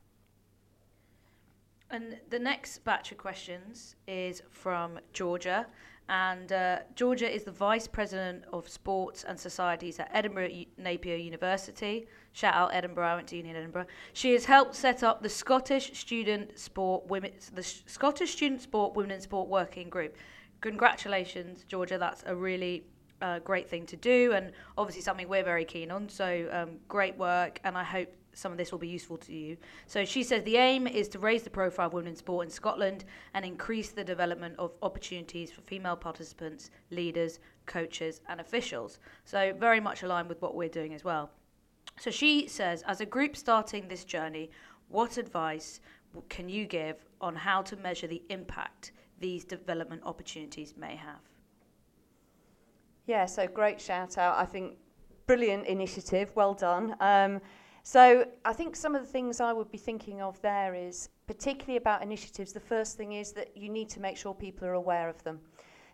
And 1.90 2.18
the 2.30 2.38
next 2.38 2.82
batch 2.84 3.12
of 3.12 3.18
questions 3.18 3.94
is 4.08 4.42
from 4.50 4.98
Georgia. 5.12 5.66
And 6.08 6.52
uh, 6.52 6.78
Georgia 6.94 7.32
is 7.32 7.44
the 7.44 7.50
Vice 7.50 7.86
President 7.86 8.44
of 8.52 8.68
Sports 8.68 9.24
and 9.24 9.38
Societies 9.38 9.98
at 9.98 10.10
Edinburgh 10.12 10.48
U- 10.48 10.66
Napier 10.76 11.16
University. 11.16 12.06
Shout 12.32 12.54
out 12.54 12.74
Edinburgh, 12.74 13.06
I 13.06 13.14
went 13.14 13.28
to 13.28 13.36
uni 13.36 13.50
in 13.50 13.56
Edinburgh. 13.56 13.86
She 14.12 14.32
has 14.32 14.44
helped 14.44 14.74
set 14.74 15.02
up 15.02 15.22
the 15.22 15.30
Scottish 15.30 15.98
Student 15.98 16.58
Sport 16.58 17.06
Women, 17.06 17.32
the 17.54 17.62
Sh- 17.62 17.84
Scottish 17.86 18.32
Student 18.32 18.60
Sport 18.60 18.94
Women 18.94 19.12
in 19.12 19.20
Sport 19.20 19.48
Working 19.48 19.88
Group. 19.88 20.16
Congratulations, 20.60 21.64
Georgia. 21.68 21.96
That's 21.96 22.22
a 22.26 22.34
really 22.34 22.84
uh, 23.22 23.38
great 23.40 23.68
thing 23.68 23.86
to 23.86 23.96
do, 23.96 24.32
and 24.32 24.52
obviously 24.76 25.02
something 25.02 25.28
we're 25.28 25.44
very 25.44 25.64
keen 25.64 25.90
on. 25.90 26.08
So 26.08 26.48
um, 26.52 26.78
great 26.88 27.16
work, 27.16 27.60
and 27.64 27.76
I 27.76 27.84
hope 27.84 28.08
some 28.34 28.52
of 28.52 28.58
this 28.58 28.72
will 28.72 28.78
be 28.78 28.88
useful 28.88 29.16
to 29.16 29.32
you. 29.32 29.56
So 29.86 30.04
she 30.04 30.22
says 30.22 30.42
the 30.42 30.56
aim 30.56 30.86
is 30.86 31.08
to 31.08 31.18
raise 31.18 31.42
the 31.42 31.50
profile 31.50 31.86
of 31.86 31.92
women 31.92 32.10
in 32.10 32.16
sport 32.16 32.46
in 32.46 32.50
Scotland 32.50 33.04
and 33.32 33.44
increase 33.44 33.90
the 33.90 34.04
development 34.04 34.56
of 34.58 34.72
opportunities 34.82 35.50
for 35.52 35.60
female 35.62 35.96
participants, 35.96 36.70
leaders, 36.90 37.38
coaches, 37.66 38.20
and 38.28 38.40
officials. 38.40 38.98
So 39.24 39.54
very 39.58 39.80
much 39.80 40.02
aligned 40.02 40.28
with 40.28 40.42
what 40.42 40.54
we're 40.54 40.68
doing 40.68 40.94
as 40.94 41.04
well. 41.04 41.30
So 42.00 42.10
she 42.10 42.48
says, 42.48 42.82
as 42.86 43.00
a 43.00 43.06
group 43.06 43.36
starting 43.36 43.86
this 43.86 44.04
journey, 44.04 44.50
what 44.88 45.16
advice 45.16 45.80
can 46.28 46.48
you 46.48 46.66
give 46.66 46.96
on 47.20 47.36
how 47.36 47.62
to 47.62 47.76
measure 47.76 48.06
the 48.06 48.22
impact 48.28 48.92
these 49.20 49.44
development 49.44 50.02
opportunities 50.04 50.74
may 50.76 50.96
have? 50.96 51.20
Yeah, 53.06 53.26
so 53.26 53.46
great 53.46 53.80
shout 53.80 54.16
out. 54.16 54.38
I 54.38 54.46
think 54.46 54.76
brilliant 55.26 55.66
initiative. 55.66 56.32
Well 56.34 56.54
done. 56.54 56.96
Um, 57.00 57.40
so 57.82 58.26
I 58.46 58.52
think 58.54 58.76
some 58.76 58.94
of 58.94 59.02
the 59.02 59.08
things 59.08 59.40
I 59.40 59.52
would 59.52 59.70
be 59.70 59.76
thinking 59.76 60.22
of 60.22 60.40
there 60.40 60.74
is 60.74 61.10
particularly 61.26 61.76
about 61.76 62.02
initiatives. 62.02 62.52
The 62.52 62.60
first 62.60 62.96
thing 62.96 63.12
is 63.12 63.32
that 63.32 63.54
you 63.54 63.68
need 63.68 63.90
to 63.90 64.00
make 64.00 64.16
sure 64.16 64.34
people 64.34 64.66
are 64.66 64.74
aware 64.74 65.08
of 65.10 65.22
them. 65.22 65.40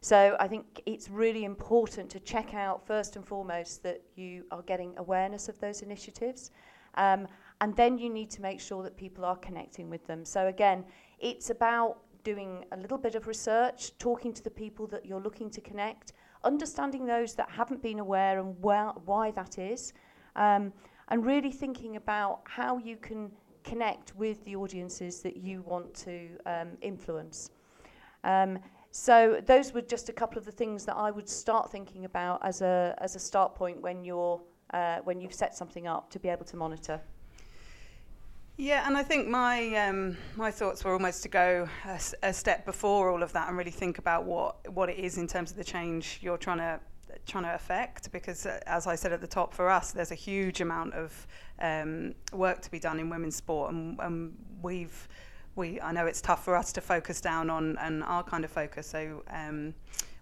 So 0.01 0.37
I 0.39 0.47
think 0.47 0.81
it's 0.87 1.11
really 1.11 1.45
important 1.45 2.09
to 2.11 2.21
check 2.21 2.55
out 2.55 2.87
first 2.87 3.17
and 3.17 3.27
foremost 3.27 3.83
that 3.83 4.01
you 4.15 4.45
are 4.51 4.63
getting 4.63 4.95
awareness 4.97 5.49
of 5.49 5.59
those 5.59 5.83
initiatives. 5.83 6.53
Um, 6.95 7.27
and 7.61 7.77
then 7.77 7.99
you 7.99 8.09
need 8.09 8.31
to 8.31 8.41
make 8.41 8.61
sure 8.61 8.83
that 8.85 8.97
people 8.97 9.25
are 9.25 9.37
connecting 9.37 9.91
with 9.91 10.07
them. 10.07 10.25
So 10.25 10.47
again, 10.47 10.85
it's 11.19 11.51
about 11.51 11.99
doing 12.25 12.65
a 12.73 12.77
little 12.77 12.99
bit 12.99 13.15
of 13.15 13.27
research, 13.27 13.97
talking 13.99 14.33
to 14.33 14.43
the 14.43 14.51
people 14.51 14.87
that 14.87 15.05
you're 15.05 15.21
looking 15.21 15.51
to 15.51 15.61
connect, 15.61 16.13
understanding 16.45 17.07
those 17.07 17.35
that 17.35 17.51
haven't 17.51 17.83
been 17.83 17.99
aware 17.99 18.39
and 18.39 18.61
where, 18.63 18.89
why 19.05 19.31
that 19.33 19.59
is, 19.59 19.93
um, 20.37 20.73
and 21.09 21.25
really 21.25 21.51
thinking 21.51 21.97
about 21.97 22.41
how 22.45 22.79
you 22.79 22.97
can 22.97 23.31
connect 23.65 24.15
with 24.17 24.43
the 24.45 24.57
audiences 24.57 25.21
that 25.23 25.37
you 25.37 25.63
want 25.63 25.93
to 25.95 26.29
um, 26.47 26.69
influence. 26.81 27.51
Um, 28.25 28.59
so 28.91 29.41
those 29.47 29.73
were 29.73 29.83
just 29.83 30.09
a 30.09 30.13
couple 30.13 30.39
of 30.39 30.45
the 30.45 30.53
things 30.53 30.85
that 30.85 30.97
I 30.97 31.11
would 31.11 31.29
start 31.29 31.71
thinking 31.71 32.05
about 32.05 32.45
as 32.45 32.61
a 32.61 32.95
as 32.99 33.15
a 33.15 33.21
start 33.21 33.55
point 33.55 33.81
when 33.81 34.05
you're 34.05 34.41
uh, 34.75 34.99
when 35.05 35.21
you've 35.21 35.35
set 35.35 35.55
something 35.55 35.87
up 35.87 36.11
to 36.11 36.19
be 36.19 36.29
able 36.29 36.45
to 36.47 36.57
monitor. 36.57 37.01
Yeah, 38.61 38.87
and 38.87 38.95
I 38.95 39.03
think 39.03 39.27
my 39.27 39.75
um, 39.77 40.19
my 40.37 40.51
thoughts 40.51 40.85
were 40.85 40.93
almost 40.93 41.23
to 41.23 41.31
go 41.31 41.67
a, 41.87 41.99
a, 42.23 42.31
step 42.31 42.67
before 42.67 43.09
all 43.09 43.23
of 43.23 43.33
that 43.33 43.49
and 43.49 43.57
really 43.57 43.71
think 43.71 43.97
about 43.97 44.25
what 44.27 44.71
what 44.71 44.91
it 44.91 44.99
is 44.99 45.17
in 45.17 45.27
terms 45.27 45.51
of 45.51 45.57
the 45.57 45.65
change 45.65 46.19
you're 46.21 46.37
trying 46.37 46.59
to 46.59 46.79
trying 47.25 47.45
to 47.45 47.55
affect 47.55 48.13
because 48.13 48.45
uh, 48.45 48.61
as 48.67 48.87
I 48.87 48.97
said 48.97 49.15
at 49.15 49.23
the 49.23 49.27
top 49.27 49.55
for 49.55 49.71
us 49.71 49.93
there's 49.93 50.11
a 50.11 50.15
huge 50.15 50.61
amount 50.61 50.93
of 50.93 51.27
um, 51.59 52.15
work 52.35 52.61
to 52.61 52.71
be 52.71 52.79
done 52.79 53.01
in 53.01 53.09
women's 53.09 53.35
sport 53.35 53.73
and, 53.73 53.99
and 53.99 54.37
we've 54.61 55.09
we 55.57 55.81
I 55.81 55.91
know 55.93 56.05
it's 56.05 56.21
tough 56.21 56.45
for 56.45 56.55
us 56.55 56.71
to 56.75 56.83
focus 56.83 57.19
down 57.23 57.49
on 57.49 57.79
and 57.79 58.05
our 58.05 58.23
kind 58.23 58.45
of 58.45 58.51
focus. 58.51 58.87
So 58.87 59.23
um, 59.31 59.73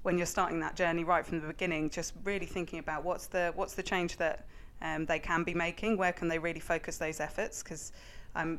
when 0.02 0.16
you're 0.16 0.26
starting 0.26 0.60
that 0.60 0.76
journey 0.76 1.02
right 1.02 1.26
from 1.26 1.40
the 1.40 1.48
beginning 1.48 1.90
just 1.90 2.14
really 2.22 2.46
thinking 2.46 2.78
about 2.78 3.02
what's 3.02 3.26
the 3.26 3.50
what's 3.56 3.74
the 3.74 3.82
change 3.82 4.16
that 4.18 4.46
um, 4.80 5.06
they 5.06 5.18
can 5.18 5.42
be 5.42 5.54
making 5.54 5.96
where 5.96 6.12
can 6.12 6.28
they 6.28 6.38
really 6.38 6.60
focus 6.60 6.98
those 6.98 7.18
efforts? 7.18 7.64
Because 7.64 7.90
um, 8.34 8.58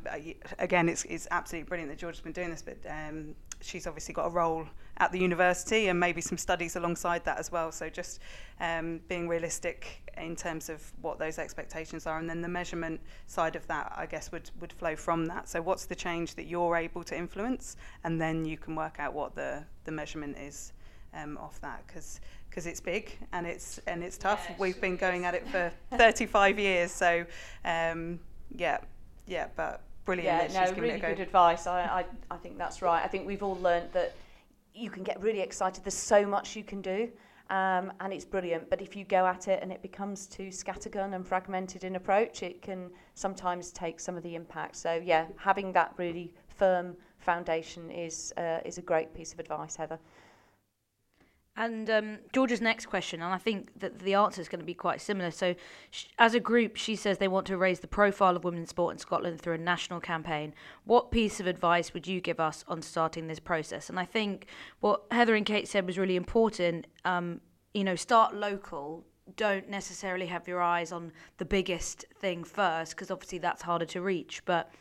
again, 0.58 0.88
it's, 0.88 1.04
it's 1.04 1.26
absolutely 1.30 1.68
brilliant 1.68 1.90
that 1.90 1.98
Georgia's 1.98 2.20
been 2.20 2.32
doing 2.32 2.50
this, 2.50 2.62
but 2.62 2.78
um, 2.88 3.34
she's 3.60 3.86
obviously 3.86 4.14
got 4.14 4.26
a 4.26 4.30
role 4.30 4.66
at 4.98 5.12
the 5.12 5.18
university 5.18 5.88
and 5.88 5.98
maybe 5.98 6.20
some 6.20 6.36
studies 6.36 6.76
alongside 6.76 7.24
that 7.24 7.38
as 7.38 7.50
well. 7.50 7.72
So 7.72 7.88
just 7.88 8.20
um, 8.60 9.00
being 9.08 9.28
realistic 9.28 10.12
in 10.18 10.36
terms 10.36 10.68
of 10.68 10.82
what 11.00 11.18
those 11.18 11.38
expectations 11.38 12.06
are, 12.06 12.18
and 12.18 12.28
then 12.28 12.42
the 12.42 12.48
measurement 12.48 13.00
side 13.26 13.56
of 13.56 13.66
that, 13.68 13.92
I 13.96 14.06
guess, 14.06 14.30
would 14.32 14.50
would 14.60 14.72
flow 14.72 14.96
from 14.96 15.26
that. 15.26 15.48
So 15.48 15.62
what's 15.62 15.86
the 15.86 15.94
change 15.94 16.34
that 16.34 16.44
you're 16.44 16.76
able 16.76 17.02
to 17.04 17.16
influence, 17.16 17.76
and 18.04 18.20
then 18.20 18.44
you 18.44 18.58
can 18.58 18.74
work 18.74 18.96
out 18.98 19.14
what 19.14 19.34
the 19.34 19.64
the 19.84 19.92
measurement 19.92 20.36
is 20.36 20.72
um, 21.14 21.38
off 21.38 21.60
that 21.62 21.86
because 21.86 22.20
because 22.50 22.66
it's 22.66 22.80
big 22.80 23.16
and 23.32 23.46
it's 23.46 23.78
and 23.86 24.02
it's 24.02 24.18
tough. 24.18 24.44
Yeah, 24.50 24.56
We've 24.58 24.80
been 24.80 24.96
going 24.96 25.24
at 25.24 25.34
it 25.34 25.48
for 25.48 25.72
35 25.96 26.58
years, 26.58 26.90
so 26.90 27.24
um, 27.64 28.20
yeah 28.54 28.80
yeah, 29.30 29.46
but 29.56 29.82
brilliant. 30.04 30.52
Yeah, 30.52 30.64
no, 30.64 30.72
really 30.72 30.98
good 30.98 31.20
advice. 31.20 31.66
I, 31.66 31.82
I, 31.82 32.34
I 32.34 32.36
think 32.36 32.58
that's 32.58 32.82
right. 32.82 33.02
I 33.02 33.06
think 33.06 33.26
we've 33.26 33.42
all 33.42 33.58
learned 33.60 33.90
that 33.92 34.14
you 34.74 34.90
can 34.90 35.04
get 35.04 35.20
really 35.22 35.40
excited. 35.40 35.84
There's 35.84 35.94
so 35.94 36.26
much 36.26 36.56
you 36.56 36.64
can 36.64 36.82
do. 36.82 37.08
Um, 37.48 37.92
and 38.00 38.12
it's 38.12 38.24
brilliant. 38.24 38.70
But 38.70 38.80
if 38.80 38.94
you 38.94 39.04
go 39.04 39.26
at 39.26 39.48
it 39.48 39.60
and 39.62 39.72
it 39.72 39.82
becomes 39.82 40.26
too 40.26 40.48
scattergun 40.48 41.14
and 41.14 41.26
fragmented 41.26 41.82
in 41.84 41.96
approach, 41.96 42.42
it 42.42 42.62
can 42.62 42.90
sometimes 43.14 43.72
take 43.72 43.98
some 43.98 44.16
of 44.16 44.22
the 44.22 44.34
impact. 44.34 44.76
So 44.76 45.00
yeah, 45.04 45.26
having 45.36 45.72
that 45.72 45.92
really 45.96 46.32
firm 46.48 46.96
foundation 47.18 47.90
is 47.90 48.32
uh, 48.36 48.60
is 48.64 48.78
a 48.78 48.82
great 48.82 49.14
piece 49.14 49.32
of 49.32 49.40
advice, 49.40 49.76
Heather. 49.76 49.98
And 51.56 51.90
um, 51.90 52.18
Georgia's 52.32 52.60
next 52.60 52.86
question, 52.86 53.20
and 53.20 53.34
I 53.34 53.38
think 53.38 53.78
that 53.80 53.98
the 53.98 54.14
answer 54.14 54.40
is 54.40 54.48
going 54.48 54.60
to 54.60 54.64
be 54.64 54.72
quite 54.72 55.00
similar. 55.00 55.30
So, 55.30 55.56
as 56.18 56.32
a 56.32 56.40
group, 56.40 56.76
she 56.76 56.94
says 56.94 57.18
they 57.18 57.28
want 57.28 57.46
to 57.48 57.56
raise 57.56 57.80
the 57.80 57.88
profile 57.88 58.36
of 58.36 58.44
women 58.44 58.60
in 58.60 58.66
sport 58.66 58.94
in 58.94 58.98
Scotland 58.98 59.40
through 59.40 59.54
a 59.54 59.58
national 59.58 60.00
campaign. 60.00 60.54
What 60.84 61.10
piece 61.10 61.40
of 61.40 61.46
advice 61.46 61.92
would 61.92 62.06
you 62.06 62.20
give 62.20 62.38
us 62.38 62.64
on 62.68 62.82
starting 62.82 63.26
this 63.26 63.40
process? 63.40 63.90
And 63.90 63.98
I 63.98 64.04
think 64.04 64.46
what 64.78 65.02
Heather 65.10 65.34
and 65.34 65.44
Kate 65.44 65.66
said 65.66 65.86
was 65.86 65.98
really 65.98 66.16
important. 66.16 66.86
Um, 67.04 67.40
you 67.74 67.84
know, 67.84 67.96
start 67.96 68.34
local. 68.34 69.04
Don't 69.36 69.68
necessarily 69.68 70.26
have 70.26 70.46
your 70.46 70.62
eyes 70.62 70.92
on 70.92 71.12
the 71.38 71.44
biggest 71.44 72.04
thing 72.20 72.44
first, 72.44 72.92
because 72.92 73.10
obviously 73.10 73.38
that's 73.38 73.62
harder 73.62 73.86
to 73.86 74.00
reach. 74.00 74.42
But 74.44 74.72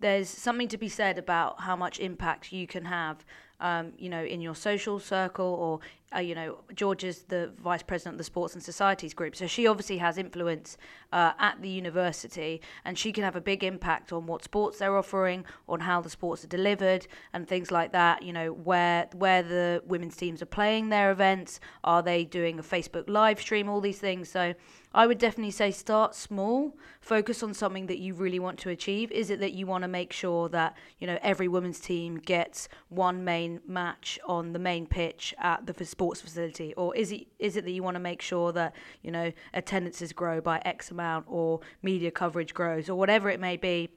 there's 0.00 0.28
something 0.28 0.68
to 0.68 0.78
be 0.78 0.88
said 0.88 1.18
about 1.18 1.60
how 1.60 1.76
much 1.76 2.00
impact 2.00 2.52
you 2.52 2.66
can 2.66 2.84
have 2.84 3.24
um, 3.62 3.92
you 3.96 4.10
know, 4.10 4.22
in 4.22 4.40
your 4.40 4.56
social 4.56 4.98
circle, 4.98 5.46
or 5.46 5.80
uh, 6.14 6.20
you 6.20 6.34
know, 6.34 6.58
George 6.74 7.04
is 7.04 7.22
the 7.22 7.52
vice 7.62 7.82
president 7.82 8.14
of 8.14 8.18
the 8.18 8.24
Sports 8.24 8.54
and 8.54 8.62
Societies 8.62 9.14
Group, 9.14 9.36
so 9.36 9.46
she 9.46 9.66
obviously 9.66 9.98
has 9.98 10.18
influence 10.18 10.76
uh, 11.12 11.32
at 11.38 11.62
the 11.62 11.68
university, 11.68 12.60
and 12.84 12.98
she 12.98 13.12
can 13.12 13.22
have 13.22 13.36
a 13.36 13.40
big 13.40 13.62
impact 13.62 14.12
on 14.12 14.26
what 14.26 14.42
sports 14.42 14.78
they're 14.78 14.96
offering, 14.96 15.44
on 15.68 15.80
how 15.80 16.00
the 16.00 16.10
sports 16.10 16.44
are 16.44 16.48
delivered, 16.48 17.06
and 17.32 17.46
things 17.46 17.70
like 17.70 17.92
that. 17.92 18.22
You 18.22 18.32
know, 18.32 18.52
where 18.52 19.08
where 19.14 19.44
the 19.44 19.82
women's 19.86 20.16
teams 20.16 20.42
are 20.42 20.46
playing 20.46 20.88
their 20.88 21.12
events, 21.12 21.60
are 21.84 22.02
they 22.02 22.24
doing 22.24 22.58
a 22.58 22.62
Facebook 22.64 23.08
live 23.08 23.40
stream, 23.40 23.68
all 23.68 23.80
these 23.80 23.98
things. 23.98 24.28
So 24.28 24.54
I 24.94 25.06
would 25.06 25.18
definitely 25.18 25.52
say 25.52 25.70
start 25.70 26.14
small, 26.14 26.76
focus 27.00 27.42
on 27.42 27.54
something 27.54 27.86
that 27.86 27.98
you 27.98 28.14
really 28.14 28.38
want 28.38 28.58
to 28.60 28.70
achieve. 28.70 29.10
Is 29.10 29.30
it 29.30 29.40
that 29.40 29.52
you 29.52 29.66
want 29.66 29.82
to 29.82 29.88
make 29.88 30.12
sure 30.12 30.48
that, 30.50 30.76
you 30.98 31.06
know, 31.06 31.18
every 31.22 31.48
women's 31.48 31.80
team 31.80 32.16
gets 32.18 32.68
one 32.88 33.24
main 33.24 33.60
match 33.66 34.18
on 34.26 34.52
the 34.52 34.58
main 34.58 34.86
pitch 34.86 35.34
at 35.38 35.66
the 35.66 35.84
sports 35.84 36.20
facility 36.20 36.74
or 36.74 36.94
is 36.94 37.10
it 37.12 37.26
is 37.38 37.56
it 37.56 37.64
that 37.64 37.70
you 37.70 37.82
want 37.82 37.94
to 37.94 38.00
make 38.00 38.22
sure 38.22 38.52
that, 38.52 38.74
you 39.02 39.10
know, 39.10 39.32
attendances 39.54 40.12
grow 40.12 40.40
by 40.40 40.60
X 40.64 40.90
amount 40.90 41.24
or 41.28 41.60
media 41.82 42.10
coverage 42.10 42.54
grows 42.54 42.88
or 42.88 42.96
whatever 42.96 43.30
it 43.30 43.40
may 43.40 43.56
be? 43.56 43.88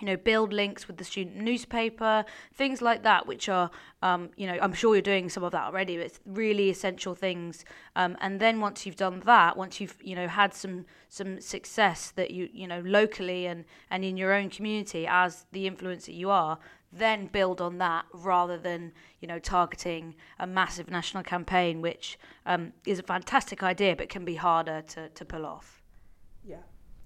You 0.00 0.06
know, 0.06 0.16
build 0.16 0.52
links 0.52 0.86
with 0.88 0.96
the 0.96 1.04
student 1.04 1.36
newspaper, 1.36 2.24
things 2.54 2.80
like 2.80 3.02
that, 3.02 3.26
which 3.26 3.48
are, 3.48 3.70
um, 4.02 4.30
you 4.36 4.46
know, 4.46 4.58
I'm 4.60 4.72
sure 4.72 4.94
you're 4.94 5.02
doing 5.02 5.28
some 5.28 5.44
of 5.44 5.52
that 5.52 5.64
already. 5.64 5.96
But 5.96 6.06
it's 6.06 6.20
really 6.26 6.70
essential 6.70 7.14
things. 7.14 7.64
Um, 7.94 8.16
and 8.20 8.40
then 8.40 8.60
once 8.60 8.86
you've 8.86 8.96
done 8.96 9.22
that, 9.26 9.56
once 9.56 9.80
you've, 9.80 9.96
you 10.02 10.14
know, 10.14 10.28
had 10.28 10.54
some 10.54 10.86
some 11.08 11.40
success 11.40 12.10
that 12.12 12.30
you, 12.30 12.48
you 12.52 12.66
know, 12.66 12.80
locally 12.80 13.46
and 13.46 13.64
and 13.90 14.04
in 14.04 14.16
your 14.16 14.32
own 14.32 14.50
community 14.50 15.06
as 15.06 15.46
the 15.52 15.68
influencer 15.70 16.14
you 16.14 16.30
are, 16.30 16.58
then 16.92 17.26
build 17.26 17.60
on 17.60 17.78
that 17.78 18.04
rather 18.12 18.58
than, 18.58 18.92
you 19.20 19.28
know, 19.28 19.38
targeting 19.38 20.14
a 20.38 20.46
massive 20.46 20.90
national 20.90 21.22
campaign, 21.22 21.80
which 21.80 22.18
um, 22.46 22.72
is 22.86 22.98
a 22.98 23.02
fantastic 23.02 23.62
idea 23.62 23.94
but 23.94 24.08
can 24.08 24.24
be 24.24 24.36
harder 24.36 24.82
to 24.88 25.08
to 25.10 25.24
pull 25.24 25.44
off. 25.46 25.81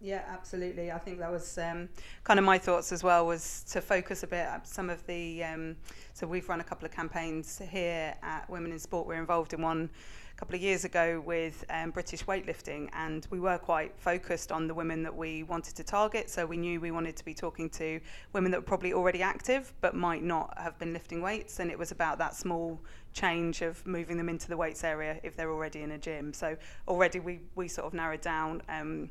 Yeah. 0.01 0.23
Absolutely. 0.29 0.93
I 0.93 0.99
think 0.99 1.19
that 1.19 1.31
was 1.31 1.59
um, 1.59 1.89
kind 2.23 2.39
of 2.39 2.45
my 2.45 2.59
thoughts 2.59 2.93
as 2.93 3.03
well. 3.03 3.27
Was 3.27 3.65
to 3.71 3.81
focus 3.81 4.23
a 4.23 4.27
bit 4.27 4.47
some 4.65 4.91
of 4.91 5.05
the. 5.07 5.43
Um, 5.45 5.77
so 6.15 6.27
we've 6.27 6.49
run 6.49 6.61
a 6.61 6.65
couple 6.65 6.87
of 6.87 6.93
campaigns 6.93 7.61
here 7.71 8.15
at 8.23 8.49
Women 8.49 8.73
in 8.73 8.79
Sport. 8.79 9.07
We're 9.07 9.21
involved 9.21 9.53
in 9.53 9.63
one 9.63 9.91
a 10.33 10.39
couple 10.39 10.55
of 10.55 10.61
years 10.61 10.85
ago 10.85 11.23
with 11.25 11.65
um, 11.71 11.91
British 11.91 12.25
weightlifting, 12.27 12.91
and 12.93 13.27
we 13.31 13.41
were 13.41 13.57
quite 13.57 13.99
focused 13.99 14.53
on 14.53 14.69
the 14.69 14.75
women 14.75 15.03
that 15.03 15.17
we 15.17 15.43
wanted 15.45 15.75
to 15.77 15.83
target. 15.83 16.29
So 16.29 16.45
we 16.45 16.59
knew 16.59 16.79
we 16.79 16.91
wanted 16.91 17.17
to 17.17 17.25
be 17.25 17.33
talking 17.33 17.71
to 17.71 17.99
women 18.35 18.51
that 18.51 18.59
were 18.59 18.67
probably 18.67 18.93
already 18.93 19.23
active 19.23 19.73
but 19.81 19.95
might 19.95 20.23
not 20.23 20.53
have 20.59 20.79
been 20.79 20.93
lifting 20.93 21.23
weights, 21.23 21.59
and 21.59 21.71
it 21.71 21.79
was 21.79 21.91
about 21.91 22.19
that 22.19 22.35
small 22.35 22.81
change 23.15 23.63
of 23.63 23.85
moving 23.87 24.19
them 24.19 24.29
into 24.29 24.47
the 24.49 24.57
weights 24.57 24.85
area 24.85 25.19
if 25.23 25.35
they're 25.37 25.51
already 25.51 25.81
in 25.81 25.93
a 25.93 25.99
gym. 25.99 26.35
So 26.35 26.57
already 26.87 27.19
we 27.19 27.41
we 27.55 27.67
sort 27.67 27.87
of 27.87 27.95
narrowed 27.95 28.21
down. 28.21 28.63
Um, 28.69 29.11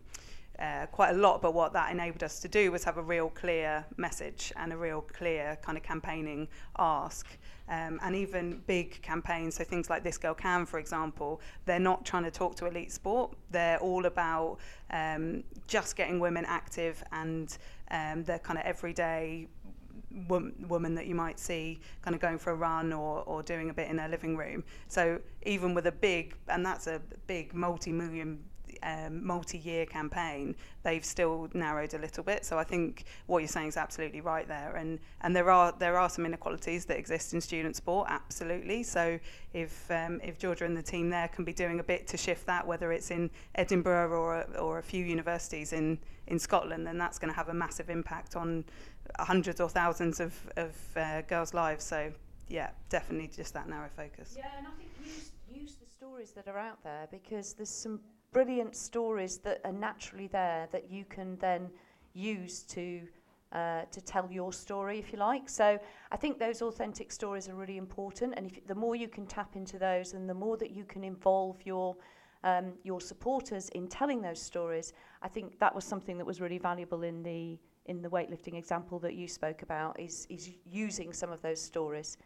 uh, 0.59 0.85
quite 0.87 1.11
a 1.11 1.17
lot, 1.17 1.41
but 1.41 1.53
what 1.53 1.73
that 1.73 1.91
enabled 1.91 2.23
us 2.23 2.39
to 2.39 2.47
do 2.47 2.71
was 2.71 2.83
have 2.83 2.97
a 2.97 3.01
real 3.01 3.29
clear 3.29 3.85
message 3.97 4.53
and 4.55 4.71
a 4.73 4.77
real 4.77 5.01
clear 5.01 5.57
kind 5.61 5.77
of 5.77 5.83
campaigning 5.83 6.47
ask. 6.77 7.27
Um, 7.67 7.99
and 8.03 8.15
even 8.15 8.61
big 8.67 9.01
campaigns, 9.01 9.55
so 9.55 9.63
things 9.63 9.89
like 9.89 10.03
This 10.03 10.19
Girl 10.19 10.35
Can, 10.35 10.65
for 10.67 10.77
example, 10.77 11.41
they're 11.65 11.79
not 11.79 12.05
trying 12.05 12.23
to 12.23 12.31
talk 12.31 12.55
to 12.57 12.67
elite 12.67 12.91
sport. 12.91 13.35
They're 13.49 13.79
all 13.79 14.05
about 14.05 14.59
um, 14.91 15.43
just 15.67 15.95
getting 15.95 16.19
women 16.19 16.45
active 16.47 17.03
and 17.11 17.57
um, 17.89 18.23
the 18.23 18.37
kind 18.39 18.59
of 18.59 18.65
everyday 18.65 19.47
woman 20.27 20.95
that 20.95 21.07
you 21.07 21.15
might 21.15 21.39
see 21.39 21.79
kind 22.01 22.15
of 22.15 22.21
going 22.21 22.37
for 22.37 22.51
a 22.51 22.55
run 22.55 22.93
or, 22.93 23.21
or 23.23 23.43
doing 23.43 23.69
a 23.69 23.73
bit 23.73 23.89
in 23.89 23.97
their 23.97 24.07
living 24.07 24.37
room. 24.37 24.63
So 24.87 25.19
even 25.43 25.73
with 25.73 25.87
a 25.87 25.91
big, 25.91 26.35
and 26.47 26.65
that's 26.65 26.87
a 26.87 27.01
big 27.27 27.53
multi-million 27.53 28.39
um, 28.85 29.25
multi-year 29.25 29.85
campaign, 29.85 30.55
they've 30.83 31.03
still 31.03 31.49
narrowed 31.53 31.93
a 31.95 31.97
little 31.97 32.23
bit. 32.23 32.45
So 32.45 32.57
I 32.57 32.63
think 32.63 33.05
what 33.25 33.39
you're 33.39 33.47
saying 33.47 33.69
is 33.69 33.77
absolutely 33.77 34.21
right 34.21 34.47
there, 34.47 34.75
and 34.75 34.99
and 35.21 35.35
there 35.35 35.49
are 35.49 35.73
there 35.77 35.97
are 35.97 36.09
some 36.09 36.25
inequalities 36.25 36.85
that 36.85 36.97
exist 36.97 37.33
in 37.33 37.41
student 37.41 37.75
sport, 37.75 38.07
absolutely. 38.09 38.83
So 38.83 39.19
if 39.53 39.89
um, 39.89 40.21
if 40.23 40.37
Georgia 40.37 40.65
and 40.65 40.77
the 40.77 40.83
team 40.83 41.09
there 41.09 41.27
can 41.27 41.43
be 41.43 41.53
doing 41.53 41.79
a 41.79 41.83
bit 41.83 42.07
to 42.07 42.17
shift 42.17 42.45
that, 42.45 42.65
whether 42.65 42.91
it's 42.91 43.11
in 43.11 43.29
Edinburgh 43.55 44.11
or 44.11 44.35
a, 44.35 44.59
or 44.59 44.77
a 44.77 44.83
few 44.83 45.03
universities 45.03 45.73
in 45.73 45.97
in 46.27 46.39
Scotland, 46.39 46.85
then 46.85 46.97
that's 46.97 47.19
going 47.19 47.31
to 47.31 47.35
have 47.35 47.49
a 47.49 47.53
massive 47.53 47.89
impact 47.89 48.35
on 48.35 48.63
hundreds 49.19 49.59
or 49.59 49.69
thousands 49.69 50.19
of 50.19 50.33
of 50.57 50.75
uh, 50.95 51.21
girls' 51.23 51.53
lives. 51.53 51.83
So 51.83 52.11
yeah, 52.47 52.69
definitely 52.89 53.31
just 53.35 53.53
that 53.55 53.67
narrow 53.67 53.89
focus. 53.89 54.35
Yeah, 54.37 54.45
and 54.57 54.67
I 54.67 54.71
think 54.71 54.91
use 55.03 55.31
use 55.49 55.75
the 55.75 55.89
stories 55.89 56.31
that 56.31 56.47
are 56.47 56.57
out 56.57 56.83
there 56.83 57.07
because 57.09 57.53
there's 57.53 57.69
some 57.69 57.99
brilliant 58.35 58.75
stories 58.75 59.37
that 59.37 59.61
are 59.63 59.71
naturally 59.71 60.27
there 60.27 60.67
that 60.73 60.91
you 60.91 61.05
can 61.05 61.37
then 61.37 61.69
use 62.13 62.63
to 62.63 63.01
uh, 63.53 63.83
to 63.89 64.01
tell 64.01 64.27
your 64.29 64.51
story, 64.51 64.99
if 64.99 65.13
you 65.13 65.19
like. 65.19 65.47
So 65.47 65.79
I 66.11 66.17
think 66.17 66.37
those 66.37 66.61
authentic 66.61 67.13
stories 67.13 67.47
are 67.47 67.55
really 67.55 67.77
important, 67.77 68.33
and 68.35 68.47
if, 68.47 68.67
the 68.67 68.75
more 68.75 68.97
you 68.97 69.07
can 69.07 69.25
tap 69.25 69.55
into 69.55 69.79
those, 69.79 70.11
and 70.11 70.29
the 70.29 70.33
more 70.33 70.57
that 70.57 70.71
you 70.71 70.83
can 70.83 71.05
involve 71.05 71.55
your 71.63 71.95
um, 72.43 72.73
your 72.83 72.99
supporters 72.99 73.69
in 73.69 73.87
telling 73.87 74.21
those 74.21 74.41
stories, 74.41 74.91
I 75.21 75.29
think 75.29 75.57
that 75.59 75.73
was 75.73 75.85
something 75.85 76.17
that 76.17 76.25
was 76.25 76.41
really 76.41 76.57
valuable 76.57 77.03
in 77.03 77.23
the 77.23 77.57
in 77.85 78.01
the 78.01 78.09
weightlifting 78.09 78.55
example 78.57 78.99
that 78.99 79.13
you 79.13 79.29
spoke 79.29 79.61
about. 79.61 79.97
Is 79.97 80.27
is 80.29 80.49
using 80.65 81.13
some 81.13 81.31
of 81.31 81.41
those 81.41 81.61
stories. 81.61 82.17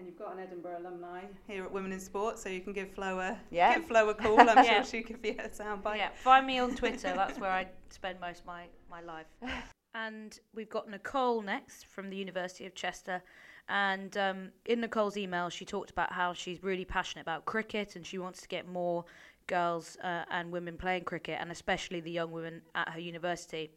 And 0.00 0.08
you've 0.08 0.18
got 0.18 0.32
an 0.32 0.38
Edinburgh 0.38 0.78
alumni 0.78 1.24
here 1.46 1.62
at 1.62 1.70
Women 1.70 1.92
in 1.92 2.00
Sport, 2.00 2.38
so 2.38 2.48
you 2.48 2.62
can 2.62 2.72
give 2.72 2.90
Flo 2.90 3.20
a, 3.20 3.38
yeah. 3.50 3.74
give 3.74 3.84
Flo 3.84 4.08
a 4.08 4.14
call. 4.14 4.40
I'm 4.40 4.46
yeah. 4.64 4.80
sure 4.80 4.84
she 4.84 5.02
could 5.02 5.20
be 5.20 5.32
a 5.32 5.50
soundbite. 5.50 5.98
Yeah, 5.98 6.08
find 6.14 6.46
me 6.46 6.58
on 6.58 6.74
Twitter. 6.74 7.12
That's 7.14 7.38
where 7.38 7.50
I 7.50 7.66
spend 7.90 8.18
most 8.18 8.40
of 8.40 8.46
my, 8.46 8.64
my 8.90 9.02
life. 9.02 9.26
And 9.92 10.38
we've 10.54 10.70
got 10.70 10.88
Nicole 10.88 11.42
next 11.42 11.84
from 11.84 12.10
the 12.10 12.16
University 12.16 12.64
of 12.64 12.76
Chester. 12.76 13.20
And 13.68 14.16
um, 14.16 14.50
in 14.64 14.80
Nicole's 14.80 15.16
email, 15.16 15.48
she 15.48 15.64
talked 15.64 15.90
about 15.90 16.12
how 16.12 16.32
she's 16.32 16.62
really 16.62 16.84
passionate 16.84 17.22
about 17.22 17.44
cricket 17.44 17.96
and 17.96 18.06
she 18.06 18.16
wants 18.16 18.40
to 18.40 18.46
get 18.46 18.68
more 18.68 19.04
girls 19.48 19.96
uh, 20.04 20.22
and 20.30 20.52
women 20.52 20.76
playing 20.76 21.02
cricket, 21.02 21.38
and 21.40 21.50
especially 21.50 22.00
the 22.00 22.10
young 22.12 22.30
women 22.30 22.62
at 22.76 22.88
her 22.90 23.00
university. 23.00 23.72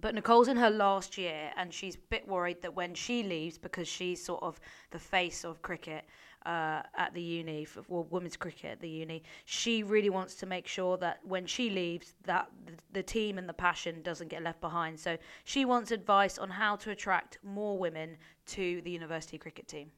But 0.00 0.14
Nicole's 0.14 0.48
in 0.48 0.56
her 0.56 0.70
last 0.70 1.16
year, 1.16 1.52
and 1.56 1.72
she's 1.72 1.94
a 1.94 1.98
bit 2.10 2.26
worried 2.26 2.60
that 2.62 2.74
when 2.74 2.94
she 2.94 3.22
leaves, 3.22 3.58
because 3.58 3.88
she's 3.88 4.22
sort 4.22 4.42
of 4.42 4.60
the 4.90 4.98
face 4.98 5.44
of 5.44 5.62
cricket 5.62 6.04
uh, 6.44 6.82
at 6.96 7.14
the 7.14 7.22
uni, 7.22 7.64
for 7.64 7.84
well, 7.88 8.06
women's 8.10 8.36
cricket 8.36 8.72
at 8.72 8.80
the 8.80 8.88
uni, 8.88 9.22
she 9.44 9.82
really 9.82 10.10
wants 10.10 10.34
to 10.36 10.46
make 10.46 10.66
sure 10.66 10.96
that 10.98 11.20
when 11.24 11.46
she 11.46 11.70
leaves, 11.70 12.14
that 12.24 12.50
the, 12.66 12.72
the 12.92 13.02
team 13.02 13.38
and 13.38 13.48
the 13.48 13.54
passion 13.54 14.02
doesn't 14.02 14.28
get 14.28 14.42
left 14.42 14.60
behind. 14.60 14.98
So 14.98 15.16
she 15.44 15.64
wants 15.64 15.90
advice 15.90 16.38
on 16.38 16.50
how 16.50 16.76
to 16.76 16.90
attract 16.90 17.38
more 17.42 17.78
women 17.78 18.16
to 18.46 18.82
the 18.82 18.90
university 18.90 19.38
cricket 19.38 19.68
team. 19.68 19.90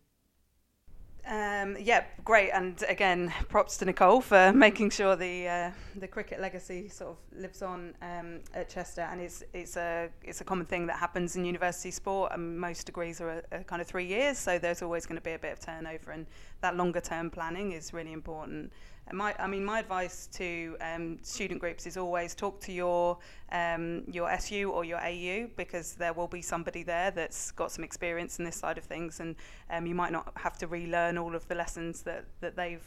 Um, 1.28 1.76
yeah, 1.80 2.04
great. 2.24 2.50
And 2.50 2.80
again, 2.88 3.32
props 3.48 3.76
to 3.78 3.84
Nicole 3.84 4.20
for 4.20 4.52
making 4.54 4.90
sure 4.90 5.16
the 5.16 5.48
uh, 5.48 5.70
the 5.96 6.06
cricket 6.06 6.40
legacy 6.40 6.88
sort 6.88 7.10
of 7.10 7.40
lives 7.40 7.62
on 7.62 7.94
um, 8.00 8.40
at 8.54 8.68
Chester. 8.68 9.02
And 9.02 9.20
it's 9.20 9.42
it's 9.52 9.76
a 9.76 10.08
it's 10.22 10.40
a 10.40 10.44
common 10.44 10.66
thing 10.66 10.86
that 10.86 10.98
happens 10.98 11.34
in 11.34 11.44
university 11.44 11.90
sport. 11.90 12.32
And 12.32 12.58
most 12.58 12.86
degrees 12.86 13.20
are, 13.20 13.42
a, 13.50 13.60
a 13.60 13.64
kind 13.64 13.82
of 13.82 13.88
three 13.88 14.06
years, 14.06 14.38
so 14.38 14.58
there's 14.58 14.82
always 14.82 15.04
going 15.04 15.16
to 15.16 15.24
be 15.24 15.32
a 15.32 15.38
bit 15.38 15.52
of 15.52 15.58
turnover, 15.58 16.12
and 16.12 16.26
that 16.60 16.76
longer 16.76 17.00
term 17.00 17.30
planning 17.30 17.72
is 17.72 17.92
really 17.92 18.12
important. 18.12 18.72
My, 19.12 19.34
I 19.38 19.46
mean, 19.46 19.64
my 19.64 19.78
advice 19.78 20.26
to 20.32 20.76
um, 20.80 21.18
student 21.22 21.60
groups 21.60 21.86
is 21.86 21.96
always 21.96 22.34
talk 22.34 22.60
to 22.62 22.72
your 22.72 23.18
um, 23.52 24.02
your 24.10 24.28
SU 24.30 24.68
or 24.70 24.84
your 24.84 24.98
AU 24.98 25.48
because 25.56 25.94
there 25.94 26.12
will 26.12 26.26
be 26.26 26.42
somebody 26.42 26.82
there 26.82 27.12
that's 27.12 27.52
got 27.52 27.70
some 27.70 27.84
experience 27.84 28.40
in 28.40 28.44
this 28.44 28.56
side 28.56 28.78
of 28.78 28.84
things, 28.84 29.20
and 29.20 29.36
um, 29.70 29.86
you 29.86 29.94
might 29.94 30.10
not 30.10 30.32
have 30.34 30.58
to 30.58 30.66
relearn 30.66 31.18
all 31.18 31.36
of 31.36 31.46
the 31.46 31.54
lessons 31.54 32.02
that 32.02 32.24
that 32.40 32.56
they've 32.56 32.84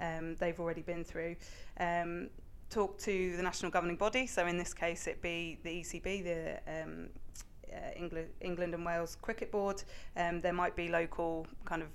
um, 0.00 0.36
they've 0.36 0.60
already 0.60 0.82
been 0.82 1.02
through. 1.02 1.34
Um, 1.80 2.28
talk 2.68 2.98
to 2.98 3.36
the 3.36 3.42
national 3.42 3.70
governing 3.70 3.96
body. 3.96 4.26
So 4.26 4.46
in 4.46 4.58
this 4.58 4.74
case, 4.74 5.06
it 5.06 5.22
be 5.22 5.58
the 5.62 5.80
ECB, 5.80 6.24
the 6.24 6.82
um, 6.82 7.08
uh, 7.72 7.76
England, 7.96 8.28
England 8.42 8.74
and 8.74 8.84
Wales 8.84 9.16
Cricket 9.22 9.50
Board. 9.50 9.82
There 10.14 10.52
might 10.52 10.76
be 10.76 10.88
local 10.88 11.46
kind 11.64 11.82
of 11.82 11.88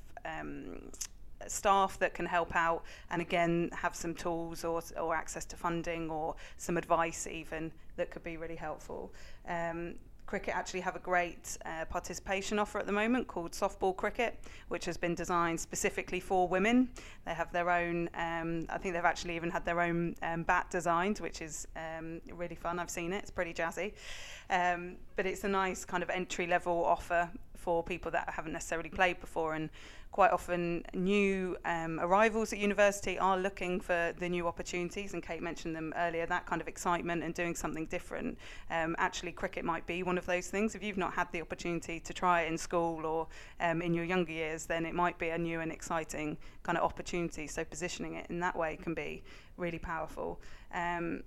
staff 1.48 1.98
that 2.00 2.14
can 2.14 2.26
help 2.26 2.56
out 2.56 2.84
and 3.12 3.22
again 3.22 3.70
have 3.74 3.96
some 3.96 4.14
tools 4.14 4.64
or, 4.64 4.82
or 5.00 5.16
access 5.16 5.46
to 5.46 5.56
funding 5.56 6.10
or 6.10 6.36
some 6.58 6.78
advice 6.78 7.28
even 7.28 7.72
that 7.96 8.12
could 8.12 8.24
be 8.24 8.38
really 8.38 8.56
helpful. 8.56 9.12
Um, 9.48 9.96
cricket 10.26 10.56
actually 10.56 10.80
have 10.80 10.96
a 10.96 11.00
great 11.00 11.58
uh, 11.66 11.86
participation 11.86 12.60
offer 12.60 12.78
at 12.78 12.86
the 12.86 12.92
moment 12.92 13.28
called 13.28 13.52
softball 13.52 13.96
cricket 13.96 14.40
which 14.68 14.86
has 14.86 14.96
been 14.96 15.16
designed 15.16 15.60
specifically 15.60 16.20
for 16.20 16.48
women 16.48 16.88
they 17.26 17.34
have 17.34 17.52
their 17.52 17.72
own 17.72 18.08
um, 18.14 18.64
I 18.70 18.78
think 18.78 18.94
they've 18.94 19.04
actually 19.04 19.36
even 19.36 19.50
had 19.50 19.66
their 19.66 19.82
own 19.82 20.16
um, 20.22 20.44
bat 20.44 20.68
designed 20.70 21.18
which 21.18 21.42
is 21.42 21.68
um, 21.76 22.22
really 22.32 22.54
fun 22.54 22.78
I've 22.78 22.92
seen 22.92 23.12
it 23.12 23.24
it's 23.24 23.32
pretty 23.32 23.56
jazzy 23.56 23.94
um, 24.52 24.98
but 25.16 25.26
it's 25.26 25.44
a 25.46 25.50
nice 25.50 25.84
kind 25.84 26.04
of 26.04 26.12
entry 26.12 26.46
level 26.46 26.86
offer 26.86 27.28
for 27.60 27.84
people 27.84 28.10
that 28.12 28.30
haven't 28.30 28.54
necessarily 28.54 28.90
played 28.90 29.20
before. 29.20 29.54
And 29.54 29.70
quite 30.12 30.32
often, 30.32 30.84
new 30.94 31.56
um, 31.66 32.00
arrivals 32.00 32.52
at 32.52 32.60
university 32.60 33.20
are 33.20 33.38
looking 33.38 33.80
for 33.80 34.14
the 34.18 34.28
new 34.28 34.48
opportunities. 34.48 35.14
And 35.14 35.22
Kate 35.22 35.42
mentioned 35.42 35.76
them 35.76 35.94
earlier 35.98 36.26
that 36.26 36.46
kind 36.46 36.62
of 36.62 36.68
excitement 36.68 37.24
and 37.24 37.34
doing 37.34 37.56
something 37.56 37.86
different. 37.86 38.38
Um, 38.72 38.96
actually, 38.98 39.32
cricket 39.32 39.64
might 39.64 39.86
be 39.86 40.02
one 40.04 40.18
of 40.18 40.26
those 40.26 40.48
things. 40.48 40.76
If 40.76 40.84
you've 40.84 40.98
not 40.98 41.14
had 41.14 41.32
the 41.32 41.42
opportunity 41.42 42.00
to 42.00 42.14
try 42.14 42.42
it 42.42 42.48
in 42.48 42.58
school 42.58 43.06
or 43.06 43.28
um, 43.60 43.82
in 43.82 43.94
your 43.94 44.06
younger 44.06 44.32
years, 44.32 44.66
then 44.66 44.86
it 44.86 44.96
might 44.96 45.18
be 45.20 45.30
a 45.30 45.38
new 45.38 45.60
and 45.60 45.72
exciting 45.72 46.38
kind 46.64 46.78
of 46.78 46.84
opportunity. 46.84 47.46
So, 47.46 47.64
positioning 47.64 48.16
it 48.16 48.28
in 48.30 48.40
that 48.40 48.56
way 48.56 48.78
can 48.78 48.94
be 48.94 49.24
really 49.58 49.80
powerful. 49.80 50.42
Um, 50.74 51.24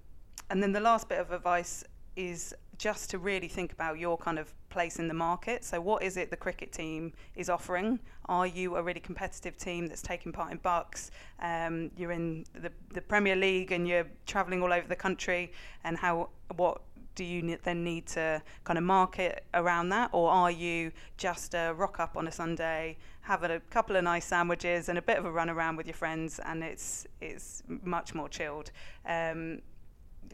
and 0.51 0.63
then 0.63 0.73
the 0.73 0.81
last 0.81 1.09
bit 1.09 1.19
of 1.19 1.31
advice 1.31 1.85
is 2.17 2.55
just 2.83 3.11
to 3.11 3.19
really 3.19 3.47
think 3.47 3.73
about 3.73 3.97
your 3.97 4.19
kind 4.19 4.41
of 4.41 4.53
place 4.69 4.99
in 4.99 5.07
the 5.07 5.15
market. 5.15 5.63
So, 5.63 5.81
what 5.81 6.03
is 6.03 6.17
it 6.17 6.31
the 6.31 6.37
cricket 6.37 6.73
team 6.73 7.13
is 7.37 7.49
offering? 7.49 8.01
Are 8.27 8.45
you 8.45 8.75
a 8.75 8.83
really 8.83 8.99
competitive 8.99 9.57
team 9.57 9.87
that's 9.87 10.03
taking 10.03 10.33
part 10.33 10.51
in 10.51 10.59
BUCS? 10.59 11.13
Um, 11.41 11.93
you're 11.97 12.11
in 12.11 12.45
the, 12.55 12.73
the 12.93 13.01
Premier 13.01 13.37
League 13.37 13.71
and 13.71 13.87
you're 13.87 14.09
travelling 14.27 14.65
all 14.65 14.73
over 14.73 14.89
the 14.89 14.97
country, 14.97 15.53
and 15.85 15.97
how 15.97 16.31
what 16.57 16.81
do 17.15 17.23
you 17.23 17.57
then 17.63 17.85
need 17.85 18.09
to 18.09 18.43
kind 18.65 18.79
of 18.79 18.83
market 18.83 19.45
around 19.55 19.91
that, 19.91 20.11
or 20.13 20.29
are 20.29 20.51
you 20.51 20.91
just 21.17 21.55
a 21.55 21.73
rock 21.77 22.01
up 22.01 22.17
on 22.17 22.27
a 22.27 22.33
Sunday, 22.33 22.97
have 23.21 23.45
a 23.45 23.61
couple 23.71 23.95
of 23.95 24.03
nice 24.03 24.25
sandwiches 24.25 24.89
and 24.89 24.99
a 24.99 25.03
bit 25.03 25.19
of 25.19 25.25
a 25.25 25.31
run 25.31 25.49
around 25.49 25.77
with 25.77 25.87
your 25.87 25.95
friends, 25.95 26.41
and 26.45 26.65
it's 26.65 27.07
it's 27.21 27.63
much 27.69 28.13
more 28.13 28.29
chilled. 28.29 28.73
Um, 29.07 29.61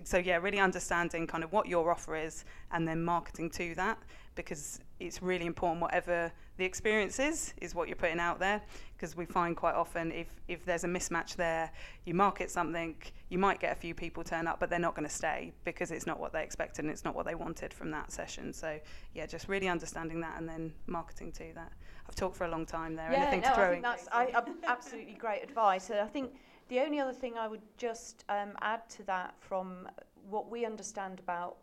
so 0.05 0.19
yeah, 0.19 0.37
really 0.37 0.59
understanding 0.59 1.27
kind 1.27 1.45
of 1.45 1.53
what 1.53 1.67
your 1.67 1.91
offer 1.91 2.17
is 2.17 2.45
and 2.73 2.87
then 2.87 3.05
marketing 3.05 3.51
to 3.51 3.75
that 3.77 3.99
because 4.35 4.79
it's 5.01 5.21
really 5.21 5.47
important 5.47 5.81
whatever 5.83 6.31
the 6.59 6.65
experience 6.65 7.19
is 7.19 7.55
is 7.61 7.75
what 7.75 7.89
you're 7.89 7.97
putting 7.97 8.21
out 8.21 8.39
there. 8.39 8.63
Because 8.97 9.17
we 9.17 9.27
find 9.27 9.57
quite 9.57 9.75
often 9.75 10.13
if 10.13 10.29
if 10.49 10.65
there's 10.65 10.85
a 10.85 10.89
mismatch 10.89 11.37
there 11.37 11.71
you 12.05 12.15
market 12.15 12.51
something 12.51 12.97
you 13.29 13.39
might 13.39 13.61
get 13.61 13.73
a 13.73 13.75
few 13.75 13.95
people 13.95 14.25
turn 14.25 14.47
up 14.47 14.59
but 14.59 14.71
they're 14.71 14.79
not 14.79 14.95
going 14.95 15.09
to 15.09 15.15
stay 15.15 15.53
because 15.65 15.91
it's 15.91 16.07
not 16.07 16.19
what 16.19 16.33
they 16.33 16.43
expected 16.43 16.85
and 16.85 16.91
it's 16.91 17.05
not 17.05 17.15
what 17.15 17.27
they 17.27 17.35
wanted 17.35 17.73
from 17.73 17.91
that 17.91 18.11
session. 18.13 18.53
So 18.53 18.79
yeah 19.15 19.27
just 19.27 19.49
really 19.49 19.69
understanding 19.69 20.21
that 20.21 20.39
and 20.39 20.49
then 20.49 20.73
marketing 20.87 21.33
to 21.33 21.53
that. 21.55 21.73
I've 22.09 22.15
talked 22.15 22.37
for 22.37 22.45
a 22.45 22.51
long 22.51 22.65
time 22.65 22.95
there. 22.95 23.11
Yeah, 23.13 23.23
anything 23.23 23.41
no, 23.41 23.49
to 23.49 23.55
throw 23.55 23.65
I 23.65 23.71
think 23.71 23.83
that's 23.83 24.09
I, 24.13 24.31
absolutely 24.67 25.15
great 25.15 25.43
advice. 25.43 25.91
And 25.91 26.01
I 26.01 26.07
think 26.07 26.33
the 26.69 26.81
only 26.81 27.01
other 27.01 27.13
thing 27.13 27.37
I 27.37 27.49
would 27.49 27.63
just 27.77 28.25
um, 28.29 28.53
add 28.61 28.89
to 28.91 29.03
that 29.05 29.35
from 29.41 29.89
what 30.29 30.51
we 30.51 30.65
understand 30.65 31.19
about 31.21 31.57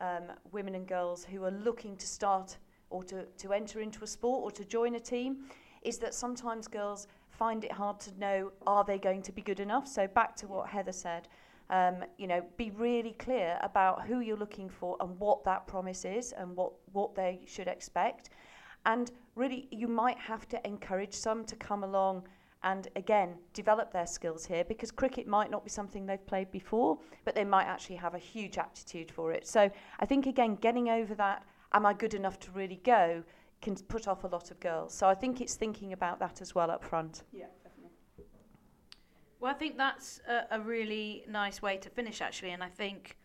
um, 0.00 0.24
women 0.52 0.74
and 0.74 0.86
girls 0.86 1.24
who 1.24 1.44
are 1.44 1.50
looking 1.50 1.96
to 1.96 2.06
start 2.06 2.56
or 2.90 3.02
to, 3.04 3.24
to 3.24 3.52
enter 3.52 3.80
into 3.80 4.04
a 4.04 4.06
sport 4.06 4.44
or 4.44 4.50
to 4.52 4.64
join 4.64 4.94
a 4.94 5.00
team 5.00 5.44
is 5.82 5.98
that 5.98 6.14
sometimes 6.14 6.68
girls 6.68 7.06
find 7.28 7.64
it 7.64 7.72
hard 7.72 7.98
to 8.00 8.18
know 8.18 8.52
are 8.66 8.84
they 8.84 8.98
going 8.98 9.22
to 9.22 9.32
be 9.32 9.42
good 9.42 9.60
enough. 9.60 9.88
So 9.88 10.06
back 10.06 10.36
to 10.36 10.46
what 10.46 10.68
Heather 10.68 10.92
said, 10.92 11.28
um, 11.70 12.04
you 12.18 12.26
know, 12.26 12.44
be 12.56 12.70
really 12.70 13.12
clear 13.12 13.58
about 13.62 14.06
who 14.06 14.20
you're 14.20 14.36
looking 14.36 14.68
for 14.68 14.96
and 15.00 15.18
what 15.18 15.44
that 15.44 15.66
promise 15.66 16.04
is 16.04 16.32
and 16.32 16.54
what, 16.56 16.72
what 16.92 17.14
they 17.14 17.40
should 17.46 17.68
expect. 17.68 18.30
And 18.86 19.10
really, 19.34 19.66
you 19.70 19.88
might 19.88 20.18
have 20.18 20.46
to 20.48 20.66
encourage 20.66 21.14
some 21.14 21.44
to 21.46 21.56
come 21.56 21.82
along 21.84 22.28
and 22.64 22.88
again 22.96 23.36
develop 23.52 23.92
their 23.92 24.06
skills 24.06 24.44
here 24.46 24.64
because 24.64 24.90
cricket 24.90 25.28
might 25.28 25.50
not 25.50 25.62
be 25.62 25.70
something 25.70 26.06
they've 26.06 26.26
played 26.26 26.50
before 26.50 26.98
but 27.24 27.34
they 27.34 27.44
might 27.44 27.66
actually 27.66 27.94
have 27.96 28.14
a 28.14 28.18
huge 28.18 28.58
aptitude 28.58 29.10
for 29.10 29.30
it. 29.32 29.46
So 29.46 29.70
i 30.00 30.06
think 30.06 30.26
again 30.26 30.56
getting 30.56 30.88
over 30.88 31.14
that 31.14 31.44
am 31.72 31.86
i 31.86 31.92
good 31.92 32.14
enough 32.14 32.40
to 32.40 32.50
really 32.50 32.80
go 32.84 33.22
can 33.62 33.76
put 33.76 34.08
off 34.08 34.24
a 34.24 34.26
lot 34.26 34.50
of 34.50 34.58
girls. 34.60 34.92
So 34.92 35.06
i 35.06 35.14
think 35.14 35.40
it's 35.40 35.54
thinking 35.54 35.92
about 35.92 36.18
that 36.18 36.40
as 36.40 36.54
well 36.54 36.70
up 36.70 36.82
front. 36.82 37.22
Yeah 37.32 37.46
definitely. 37.62 38.24
Well 39.38 39.52
i 39.52 39.54
think 39.54 39.76
that's 39.76 40.20
a, 40.28 40.56
a 40.58 40.60
really 40.60 41.24
nice 41.28 41.62
way 41.62 41.76
to 41.76 41.90
finish 41.90 42.20
actually 42.20 42.50
and 42.50 42.64
i 42.64 42.68
think 42.68 43.16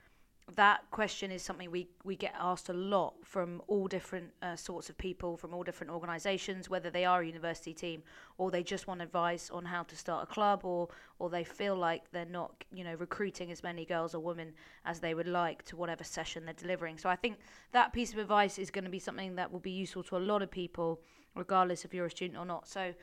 that 0.59 0.81
question 0.91 1.31
is 1.31 1.41
something 1.41 1.71
we, 1.71 1.87
we 2.03 2.17
get 2.17 2.35
asked 2.37 2.67
a 2.67 2.73
lot 2.73 3.13
from 3.23 3.61
all 3.67 3.87
different 3.87 4.29
uh, 4.41 4.57
sorts 4.57 4.89
of 4.89 4.97
people 4.97 5.37
from 5.37 5.53
all 5.53 5.63
different 5.63 5.89
organisations, 5.89 6.69
whether 6.69 6.89
they 6.89 7.05
are 7.05 7.21
a 7.21 7.25
university 7.25 7.73
team 7.73 8.03
or 8.37 8.51
they 8.51 8.61
just 8.61 8.85
want 8.85 9.01
advice 9.01 9.49
on 9.51 9.63
how 9.63 9.83
to 9.83 9.95
start 9.95 10.27
a 10.29 10.33
club 10.33 10.65
or 10.65 10.89
or 11.17 11.29
they 11.29 11.45
feel 11.45 11.77
like 11.77 12.11
they're 12.11 12.25
not 12.25 12.51
you 12.73 12.83
know 12.83 12.93
recruiting 12.95 13.51
as 13.51 13.63
many 13.63 13.85
girls 13.85 14.13
or 14.13 14.19
women 14.19 14.51
as 14.83 14.99
they 14.99 15.13
would 15.13 15.29
like 15.29 15.63
to 15.63 15.77
whatever 15.77 16.03
session 16.03 16.43
they're 16.43 16.53
delivering. 16.53 16.97
So 16.97 17.07
I 17.07 17.15
think 17.15 17.37
that 17.71 17.93
piece 17.93 18.11
of 18.11 18.19
advice 18.19 18.59
is 18.59 18.69
going 18.69 18.83
to 18.83 18.89
be 18.89 18.99
something 18.99 19.37
that 19.37 19.49
will 19.49 19.61
be 19.61 19.71
useful 19.71 20.03
to 20.03 20.17
a 20.17 20.25
lot 20.31 20.41
of 20.41 20.51
people, 20.51 20.99
regardless 21.35 21.85
if 21.85 21.93
you're 21.93 22.07
a 22.07 22.11
student 22.11 22.37
or 22.37 22.45
not. 22.45 22.67
So 22.67 22.93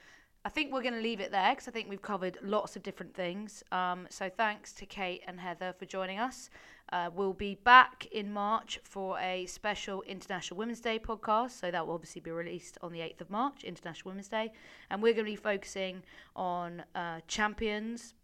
I 0.46 0.48
think 0.48 0.72
we're 0.72 0.82
going 0.82 0.94
to 0.94 1.00
leave 1.00 1.18
it 1.18 1.32
there 1.32 1.50
because 1.50 1.66
I 1.66 1.72
think 1.72 1.88
we've 1.88 2.00
covered 2.00 2.38
lots 2.40 2.76
of 2.76 2.84
different 2.84 3.12
things. 3.12 3.64
Um, 3.72 4.06
so 4.10 4.30
thanks 4.30 4.72
to 4.74 4.86
Kate 4.86 5.22
and 5.26 5.40
Heather 5.40 5.74
for 5.76 5.86
joining 5.86 6.20
us. 6.20 6.50
Uh, 6.92 7.10
we'll 7.12 7.32
be 7.32 7.56
back 7.56 8.06
in 8.12 8.32
March 8.32 8.78
for 8.84 9.18
a 9.18 9.46
special 9.46 10.02
International 10.02 10.56
Women's 10.56 10.78
Day 10.78 11.00
podcast. 11.00 11.50
So 11.58 11.72
that 11.72 11.84
will 11.84 11.94
obviously 11.94 12.20
be 12.20 12.30
released 12.30 12.78
on 12.80 12.92
the 12.92 13.00
8th 13.00 13.22
of 13.22 13.30
March, 13.30 13.64
International 13.64 14.12
Women's 14.12 14.28
Day. 14.28 14.52
And 14.88 15.02
we're 15.02 15.14
going 15.14 15.24
to 15.24 15.32
be 15.32 15.34
focusing 15.34 16.04
on 16.36 16.84
uh, 16.94 17.22
champions. 17.26 18.14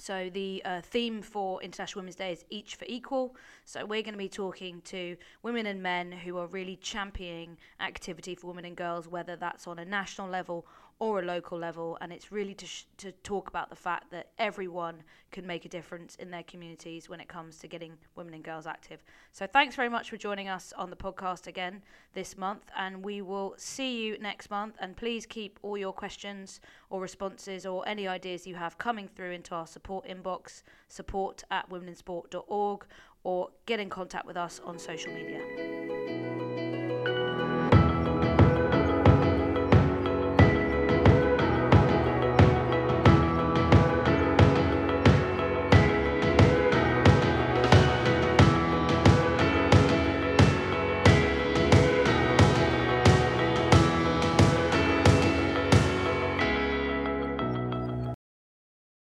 So 0.00 0.28
the 0.32 0.60
uh, 0.64 0.80
theme 0.80 1.22
for 1.22 1.62
International 1.62 2.00
Women's 2.00 2.16
Day 2.16 2.32
is 2.32 2.44
each 2.50 2.74
for 2.74 2.84
equal. 2.88 3.36
So 3.64 3.86
we're 3.86 4.02
going 4.02 4.14
to 4.14 4.18
be 4.18 4.28
talking 4.28 4.80
to 4.86 5.16
women 5.42 5.66
and 5.66 5.80
men 5.80 6.10
who 6.10 6.36
are 6.38 6.48
really 6.48 6.76
championing 6.76 7.58
activity 7.78 8.34
for 8.34 8.48
women 8.48 8.64
and 8.64 8.76
girls, 8.76 9.06
whether 9.06 9.36
that's 9.36 9.68
on 9.68 9.78
a 9.78 9.84
national 9.84 10.28
level 10.28 10.66
or 10.98 11.20
a 11.20 11.24
local 11.24 11.58
level, 11.58 11.98
and 12.00 12.12
it's 12.12 12.30
really 12.30 12.54
to, 12.54 12.66
sh- 12.66 12.84
to 12.98 13.12
talk 13.22 13.48
about 13.48 13.68
the 13.70 13.76
fact 13.76 14.10
that 14.10 14.28
everyone 14.38 15.02
can 15.32 15.46
make 15.46 15.64
a 15.64 15.68
difference 15.68 16.16
in 16.16 16.30
their 16.30 16.44
communities 16.44 17.08
when 17.08 17.20
it 17.20 17.28
comes 17.28 17.58
to 17.58 17.68
getting 17.68 17.96
women 18.14 18.34
and 18.34 18.44
girls 18.44 18.66
active. 18.66 19.02
So, 19.32 19.46
thanks 19.46 19.74
very 19.74 19.88
much 19.88 20.10
for 20.10 20.16
joining 20.16 20.48
us 20.48 20.72
on 20.76 20.90
the 20.90 20.96
podcast 20.96 21.46
again 21.46 21.82
this 22.12 22.38
month, 22.38 22.62
and 22.76 23.04
we 23.04 23.22
will 23.22 23.54
see 23.56 24.04
you 24.04 24.18
next 24.18 24.50
month. 24.50 24.76
And 24.80 24.96
please 24.96 25.26
keep 25.26 25.58
all 25.62 25.76
your 25.76 25.92
questions 25.92 26.60
or 26.90 27.00
responses 27.00 27.66
or 27.66 27.86
any 27.88 28.06
ideas 28.06 28.46
you 28.46 28.54
have 28.54 28.78
coming 28.78 29.08
through 29.08 29.32
into 29.32 29.54
our 29.54 29.66
support 29.66 30.06
inbox, 30.06 30.62
support 30.88 31.42
at 31.50 31.68
womeninsport.org, 31.70 32.86
or 33.24 33.48
get 33.66 33.80
in 33.80 33.90
contact 33.90 34.26
with 34.26 34.36
us 34.36 34.60
on 34.64 34.78
social 34.78 35.12
media. 35.12 36.23